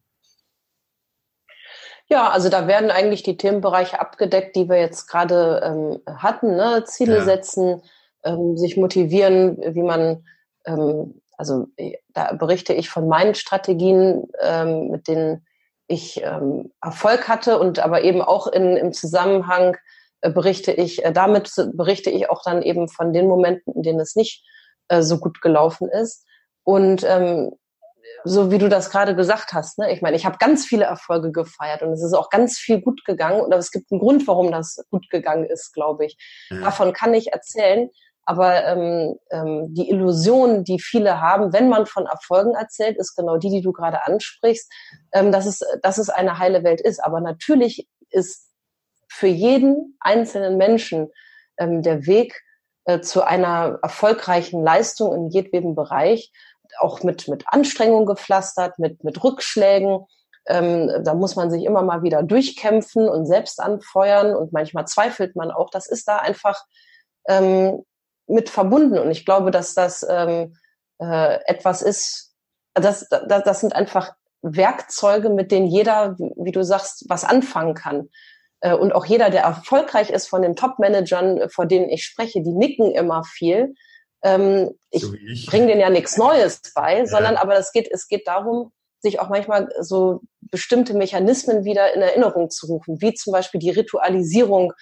[2.11, 6.57] Ja, also da werden eigentlich die Themenbereiche abgedeckt, die wir jetzt gerade ähm, hatten.
[6.57, 6.85] Ne?
[6.87, 7.25] Ziele ja.
[7.25, 7.83] setzen,
[8.25, 10.25] ähm, sich motivieren, wie man,
[10.65, 15.47] ähm, also äh, da berichte ich von meinen Strategien, ähm, mit denen
[15.87, 19.77] ich ähm, Erfolg hatte und aber eben auch in, im Zusammenhang
[20.21, 24.17] berichte ich, äh, damit berichte ich auch dann eben von den Momenten, in denen es
[24.17, 24.45] nicht
[24.89, 26.25] äh, so gut gelaufen ist.
[26.65, 27.53] Und ähm,
[28.25, 29.93] so wie du das gerade gesagt hast, ne?
[29.93, 33.05] ich meine, ich habe ganz viele Erfolge gefeiert und es ist auch ganz viel gut
[33.05, 36.17] gegangen und es gibt einen Grund, warum das gut gegangen ist, glaube ich.
[36.51, 36.61] Ja.
[36.61, 37.91] Davon kann ich erzählen.
[38.25, 43.39] Aber ähm, ähm, die Illusion, die viele haben, wenn man von Erfolgen erzählt, ist genau
[43.39, 44.71] die, die du gerade ansprichst,
[45.15, 47.03] ähm, dass, es, dass es eine heile Welt ist.
[47.03, 48.48] Aber natürlich ist
[49.09, 51.11] für jeden einzelnen Menschen
[51.59, 52.43] ähm, der Weg
[52.85, 56.33] äh, zu einer erfolgreichen Leistung in jedwedem Bereich
[56.79, 60.07] auch mit, mit Anstrengung gepflastert, mit, mit Rückschlägen.
[60.47, 65.37] Ähm, da muss man sich immer mal wieder durchkämpfen und selbst anfeuern und manchmal zweifelt
[65.37, 65.71] man auch.
[65.71, 66.65] Das ist da einfach
[67.29, 67.83] ähm,
[68.27, 68.99] mit verbunden.
[68.99, 70.57] Und ich glaube, dass das ähm,
[70.99, 72.35] äh, etwas ist,
[72.75, 78.09] das, das, das sind einfach Werkzeuge, mit denen jeder, wie du sagst, was anfangen kann.
[78.61, 82.53] Äh, und auch jeder, der erfolgreich ist von den Top-Managern, vor denen ich spreche, die
[82.53, 83.75] nicken immer viel.
[84.23, 85.47] Ähm, ich, so ich.
[85.47, 87.07] bringe denen ja nichts Neues bei, ja.
[87.07, 92.03] sondern aber es geht, es geht darum, sich auch manchmal so bestimmte Mechanismen wieder in
[92.03, 94.73] Erinnerung zu rufen, wie zum Beispiel die Ritualisierung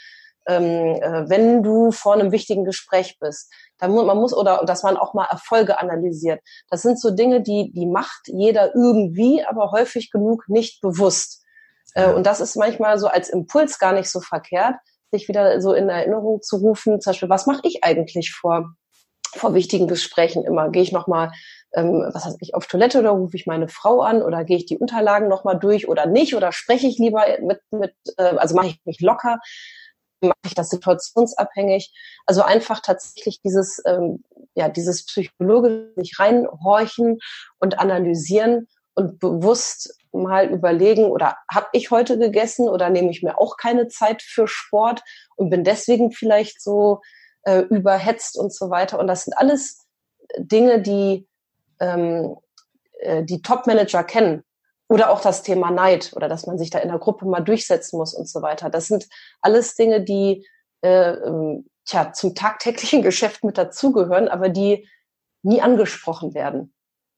[0.46, 3.52] ähm, äh, wenn du vor einem wichtigen Gespräch bist.
[3.78, 6.40] Da muss, man muss oder dass man auch mal Erfolge analysiert.
[6.70, 11.42] Das sind so Dinge, die die macht jeder irgendwie, aber häufig genug nicht bewusst.
[11.96, 14.76] Äh, und das ist manchmal so als Impuls gar nicht so verkehrt,
[15.10, 17.00] sich wieder so in Erinnerung zu rufen.
[17.00, 18.74] Zum Beispiel, was mache ich eigentlich vor
[19.34, 20.70] vor wichtigen Gesprächen immer?
[20.70, 21.32] Gehe ich nochmal
[21.74, 24.66] ähm, was heißt ich, auf Toilette oder rufe ich meine Frau an oder gehe ich
[24.66, 28.68] die Unterlagen nochmal durch oder nicht oder spreche ich lieber mit, mit äh, also mache
[28.68, 29.38] ich mich locker
[30.22, 31.92] mache ich das situationsabhängig.
[32.26, 34.22] Also einfach tatsächlich dieses, ähm,
[34.54, 37.18] ja, dieses psychologische sich reinhorchen
[37.58, 38.66] und analysieren
[38.96, 43.88] und bewusst mal überlegen, oder habe ich heute gegessen oder nehme ich mir auch keine
[43.88, 45.02] Zeit für Sport
[45.36, 47.00] und bin deswegen vielleicht so
[47.42, 48.98] äh, überhetzt und so weiter.
[48.98, 49.86] Und das sind alles
[50.38, 51.28] Dinge, die
[51.78, 52.36] ähm,
[53.00, 54.42] äh, die Top-Manager kennen.
[54.88, 57.98] Oder auch das Thema Neid oder dass man sich da in der Gruppe mal durchsetzen
[57.98, 58.70] muss und so weiter.
[58.70, 59.08] Das sind
[59.40, 60.46] alles Dinge, die
[60.82, 64.88] äh, ähm, tja, zum tagtäglichen Geschäft mit dazugehören, aber die
[65.42, 66.72] nie angesprochen werden.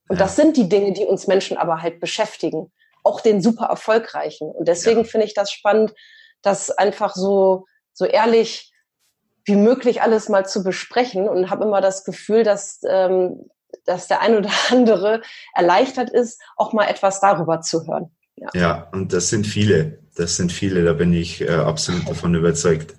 [0.08, 0.24] Und ja.
[0.24, 2.72] das sind die Dinge, die uns Menschen aber halt beschäftigen.
[3.04, 4.50] Auch den super erfolgreichen.
[4.50, 5.04] Und deswegen ja.
[5.04, 5.94] finde ich das spannend,
[6.42, 8.72] das einfach so, so ehrlich
[9.44, 13.48] wie möglich alles mal zu besprechen und habe immer das Gefühl, dass ähm,
[13.84, 15.22] dass der ein oder andere
[15.54, 18.10] erleichtert ist, auch mal etwas darüber zu hören.
[18.36, 19.98] Ja, ja und das sind viele.
[20.16, 22.94] Das sind viele, da bin ich äh, absolut davon überzeugt.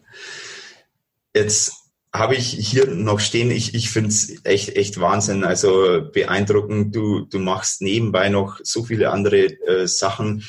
[1.35, 1.73] Jetzt
[2.13, 6.95] habe ich hier noch stehen, ich, ich finde es echt, echt Wahnsinn, also beeindruckend.
[6.95, 10.43] Du, du machst nebenbei noch so viele andere äh, Sachen.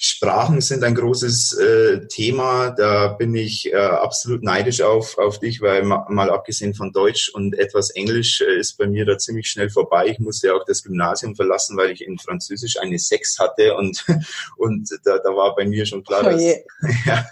[0.00, 2.70] Sprachen sind ein großes äh, Thema.
[2.70, 7.30] Da bin ich äh, absolut neidisch auf, auf dich, weil ma, mal abgesehen von Deutsch
[7.30, 10.06] und etwas Englisch äh, ist bei mir da ziemlich schnell vorbei.
[10.06, 14.04] Ich musste auch das Gymnasium verlassen, weil ich in Französisch eine Sechs hatte und,
[14.56, 16.42] und da, da war bei mir schon klar, oh dass,
[17.04, 17.26] ja,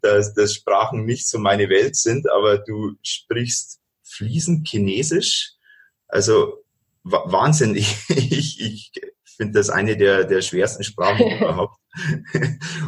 [0.00, 5.52] dass, dass Sprachen nicht so meine Welt sind, aber du sprichst fließend Chinesisch.
[6.08, 6.64] Also
[7.02, 7.74] Wahnsinn.
[7.76, 8.92] Ich, ich, ich
[9.34, 11.78] finde das eine der, der schwersten Sprachen überhaupt.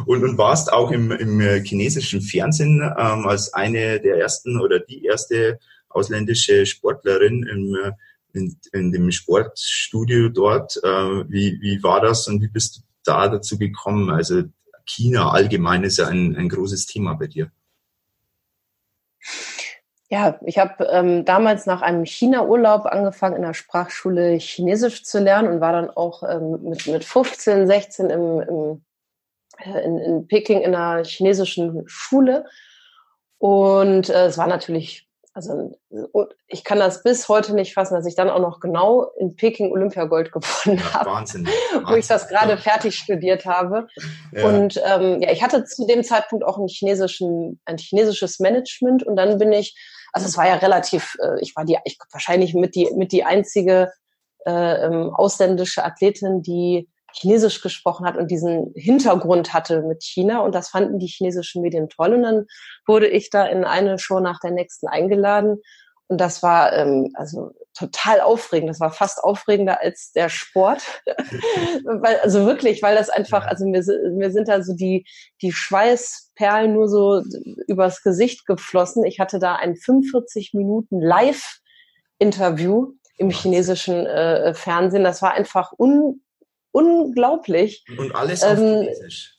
[0.05, 5.05] und, und warst auch im, im chinesischen Fernsehen ähm, als eine der ersten oder die
[5.05, 7.93] erste ausländische Sportlerin im
[8.37, 10.77] in, in dem Sportstudio dort.
[10.83, 10.89] Äh,
[11.29, 14.09] wie, wie war das und wie bist du da dazu gekommen?
[14.09, 14.43] Also
[14.85, 17.51] China allgemein ist ja ein, ein großes Thema bei dir.
[20.09, 25.49] Ja, ich habe ähm, damals nach einem China-Urlaub angefangen, in der Sprachschule Chinesisch zu lernen
[25.49, 28.85] und war dann auch ähm, mit, mit 15, 16 im, im,
[29.57, 32.45] äh, in, in Peking in einer chinesischen Schule.
[33.37, 35.77] Und äh, es war natürlich also
[36.47, 39.71] ich kann das bis heute nicht fassen, dass ich dann auch noch genau in Peking
[39.71, 41.11] Olympiagold gewonnen ja, habe.
[41.11, 41.47] Wahnsinn.
[41.85, 42.57] wo ich das gerade ja.
[42.57, 43.87] fertig studiert habe.
[44.31, 44.47] Ja.
[44.47, 49.15] Und ähm, ja, ich hatte zu dem Zeitpunkt auch einen chinesischen, ein chinesisches Management und
[49.15, 49.77] dann bin ich,
[50.13, 53.23] also es war ja relativ, äh, ich war die, ich wahrscheinlich mit die, mit die
[53.23, 53.91] einzige
[54.45, 60.39] äh, ähm, ausländische Athletin, die Chinesisch gesprochen hat und diesen Hintergrund hatte mit China.
[60.39, 62.13] Und das fanden die chinesischen Medien toll.
[62.13, 62.45] Und dann
[62.85, 65.61] wurde ich da in eine Show nach der nächsten eingeladen.
[66.07, 68.69] Und das war ähm, also total aufregend.
[68.69, 70.81] Das war fast aufregender als der Sport.
[71.83, 75.05] weil, also wirklich, weil das einfach, also mir, mir sind da so die,
[75.41, 77.21] die Schweißperlen nur so
[77.67, 79.05] übers Gesicht geflossen.
[79.05, 85.03] Ich hatte da ein 45 Minuten Live-Interview im chinesischen äh, Fernsehen.
[85.03, 86.21] Das war einfach un
[86.71, 87.85] unglaublich.
[87.97, 89.35] Und alles auf ähm, Chinesisch.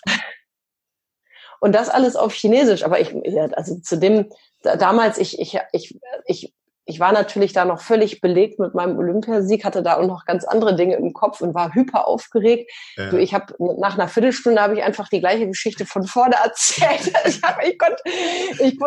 [1.61, 2.85] Und das alles auf Chinesisch.
[2.85, 3.15] Aber ich,
[3.57, 4.31] also zu dem,
[4.63, 6.55] damals, ich, ich, ich, ich,
[6.89, 10.45] ich war natürlich da noch völlig belegt mit meinem Olympiasieg, hatte da auch noch ganz
[10.45, 12.73] andere Dinge im Kopf und war hyper aufgeregt.
[12.97, 13.13] Ja.
[13.13, 17.13] Ich habe nach einer Viertelstunde habe ich einfach die gleiche Geschichte von vorne erzählt.
[17.27, 18.79] ich, hab, ich konnte, ich,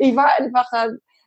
[0.00, 0.68] ich war einfach,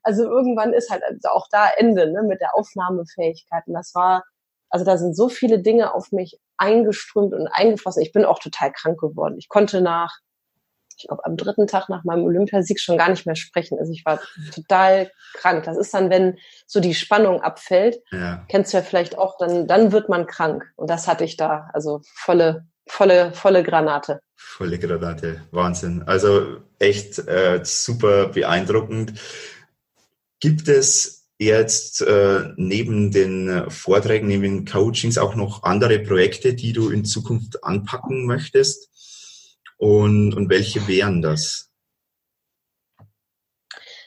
[0.04, 3.64] also irgendwann ist halt auch da Ende ne, mit der Aufnahmefähigkeit.
[3.66, 4.26] Und das war,
[4.70, 8.04] also da sind so viele Dinge auf mich eingeströmt und eingeflossen.
[8.04, 9.38] Ich bin auch total krank geworden.
[9.38, 10.20] Ich konnte nach,
[10.98, 13.78] ich glaube, am dritten Tag nach meinem Olympiasieg schon gar nicht mehr sprechen.
[13.80, 14.20] Also ich war
[14.54, 15.64] total krank.
[15.66, 18.46] Das ist dann, wenn so die Spannung abfällt, ja.
[18.50, 20.64] kennst du ja vielleicht auch, dann, dann wird man krank.
[20.76, 21.70] Und das hatte ich da.
[21.74, 24.22] Also volle, volle, volle Granate.
[24.36, 25.42] Volle Granate.
[25.52, 26.04] Wahnsinn.
[26.04, 29.14] Also echt äh, super beeindruckend.
[30.40, 36.74] Gibt es jetzt äh, neben den Vorträgen, neben den Coachings auch noch andere Projekte, die
[36.74, 38.87] du in Zukunft anpacken möchtest?
[39.78, 41.72] Und, und welche wären das?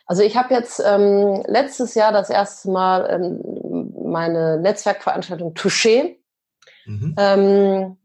[0.06, 6.16] Also ich habe jetzt ähm, letztes Jahr das erste Mal ähm, meine Netzwerkveranstaltung Touché
[6.84, 7.14] mhm.
[7.16, 7.96] ähm,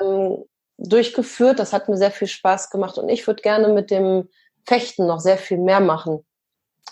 [0.00, 0.44] ähm,
[0.76, 1.58] durchgeführt.
[1.58, 4.28] Das hat mir sehr viel Spaß gemacht und ich würde gerne mit dem
[4.66, 6.26] Fechten noch sehr viel mehr machen.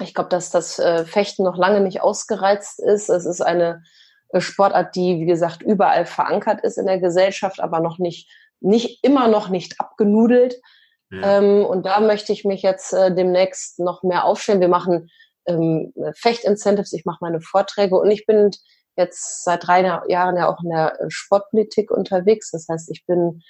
[0.00, 3.10] Ich glaube, dass das äh, Fechten noch lange nicht ausgereizt ist.
[3.10, 3.82] Es ist eine
[4.30, 8.30] äh, Sportart, die, wie gesagt, überall verankert ist in der Gesellschaft, aber noch nicht,
[8.62, 10.60] nicht immer noch nicht abgenudelt.
[11.10, 11.38] Ja.
[11.38, 14.60] Ähm, und da möchte ich mich jetzt äh, demnächst noch mehr aufstellen.
[14.60, 15.10] Wir machen
[15.46, 18.50] ähm, Fechtincentives, ich mache meine Vorträge und ich bin
[18.96, 22.50] jetzt seit drei Jahren ja auch in der äh, Sportpolitik unterwegs.
[22.50, 23.42] Das heißt, ich bin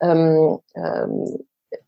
[0.00, 1.38] ähm, ähm,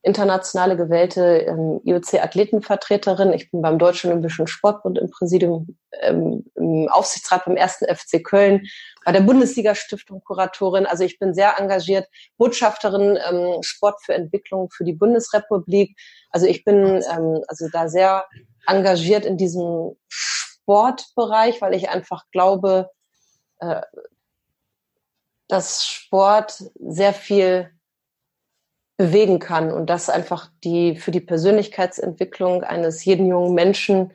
[0.03, 3.33] internationale gewählte ähm, IOC-Athletenvertreterin.
[3.33, 8.66] Ich bin beim Deutschen Olympischen Sportbund im Präsidium, ähm, im Aufsichtsrat beim ersten FC Köln,
[9.05, 10.87] bei der Bundesliga-Stiftung Kuratorin.
[10.87, 15.97] Also ich bin sehr engagiert, Botschafterin ähm, Sport für Entwicklung für die Bundesrepublik.
[16.30, 18.24] Also ich bin ähm, also da sehr
[18.66, 22.91] engagiert in diesem Sportbereich, weil ich einfach glaube,
[23.59, 23.83] äh,
[25.49, 27.70] dass Sport sehr viel
[29.03, 34.12] bewegen kann und das einfach die für die Persönlichkeitsentwicklung eines jeden jungen Menschen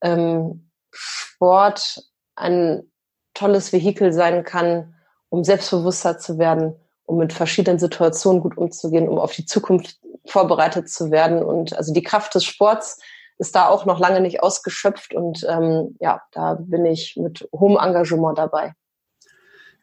[0.00, 2.02] ähm, Sport
[2.34, 2.90] ein
[3.34, 4.94] tolles Vehikel sein kann,
[5.28, 6.74] um selbstbewusster zu werden,
[7.04, 11.42] um mit verschiedenen Situationen gut umzugehen, um auf die Zukunft vorbereitet zu werden.
[11.42, 13.02] Und also die Kraft des Sports
[13.36, 17.76] ist da auch noch lange nicht ausgeschöpft und ähm, ja, da bin ich mit hohem
[17.76, 18.72] Engagement dabei.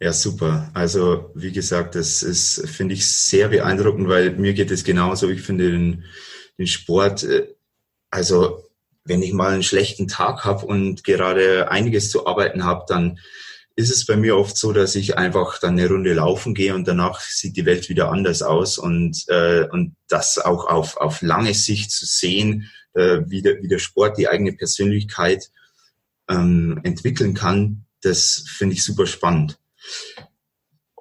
[0.01, 0.71] Ja, super.
[0.73, 5.29] Also wie gesagt, das ist, finde ich, sehr beeindruckend, weil mir geht es genauso.
[5.29, 6.05] Ich finde den,
[6.57, 7.53] den Sport, äh,
[8.09, 8.63] also
[9.03, 13.19] wenn ich mal einen schlechten Tag habe und gerade einiges zu arbeiten habe, dann
[13.75, 16.87] ist es bei mir oft so, dass ich einfach dann eine Runde laufen gehe und
[16.87, 21.53] danach sieht die Welt wieder anders aus und, äh, und das auch auf, auf lange
[21.53, 25.49] Sicht zu sehen, äh, wie, der, wie der Sport die eigene Persönlichkeit
[26.29, 29.58] ähm, entwickeln kann, das finde ich super spannend.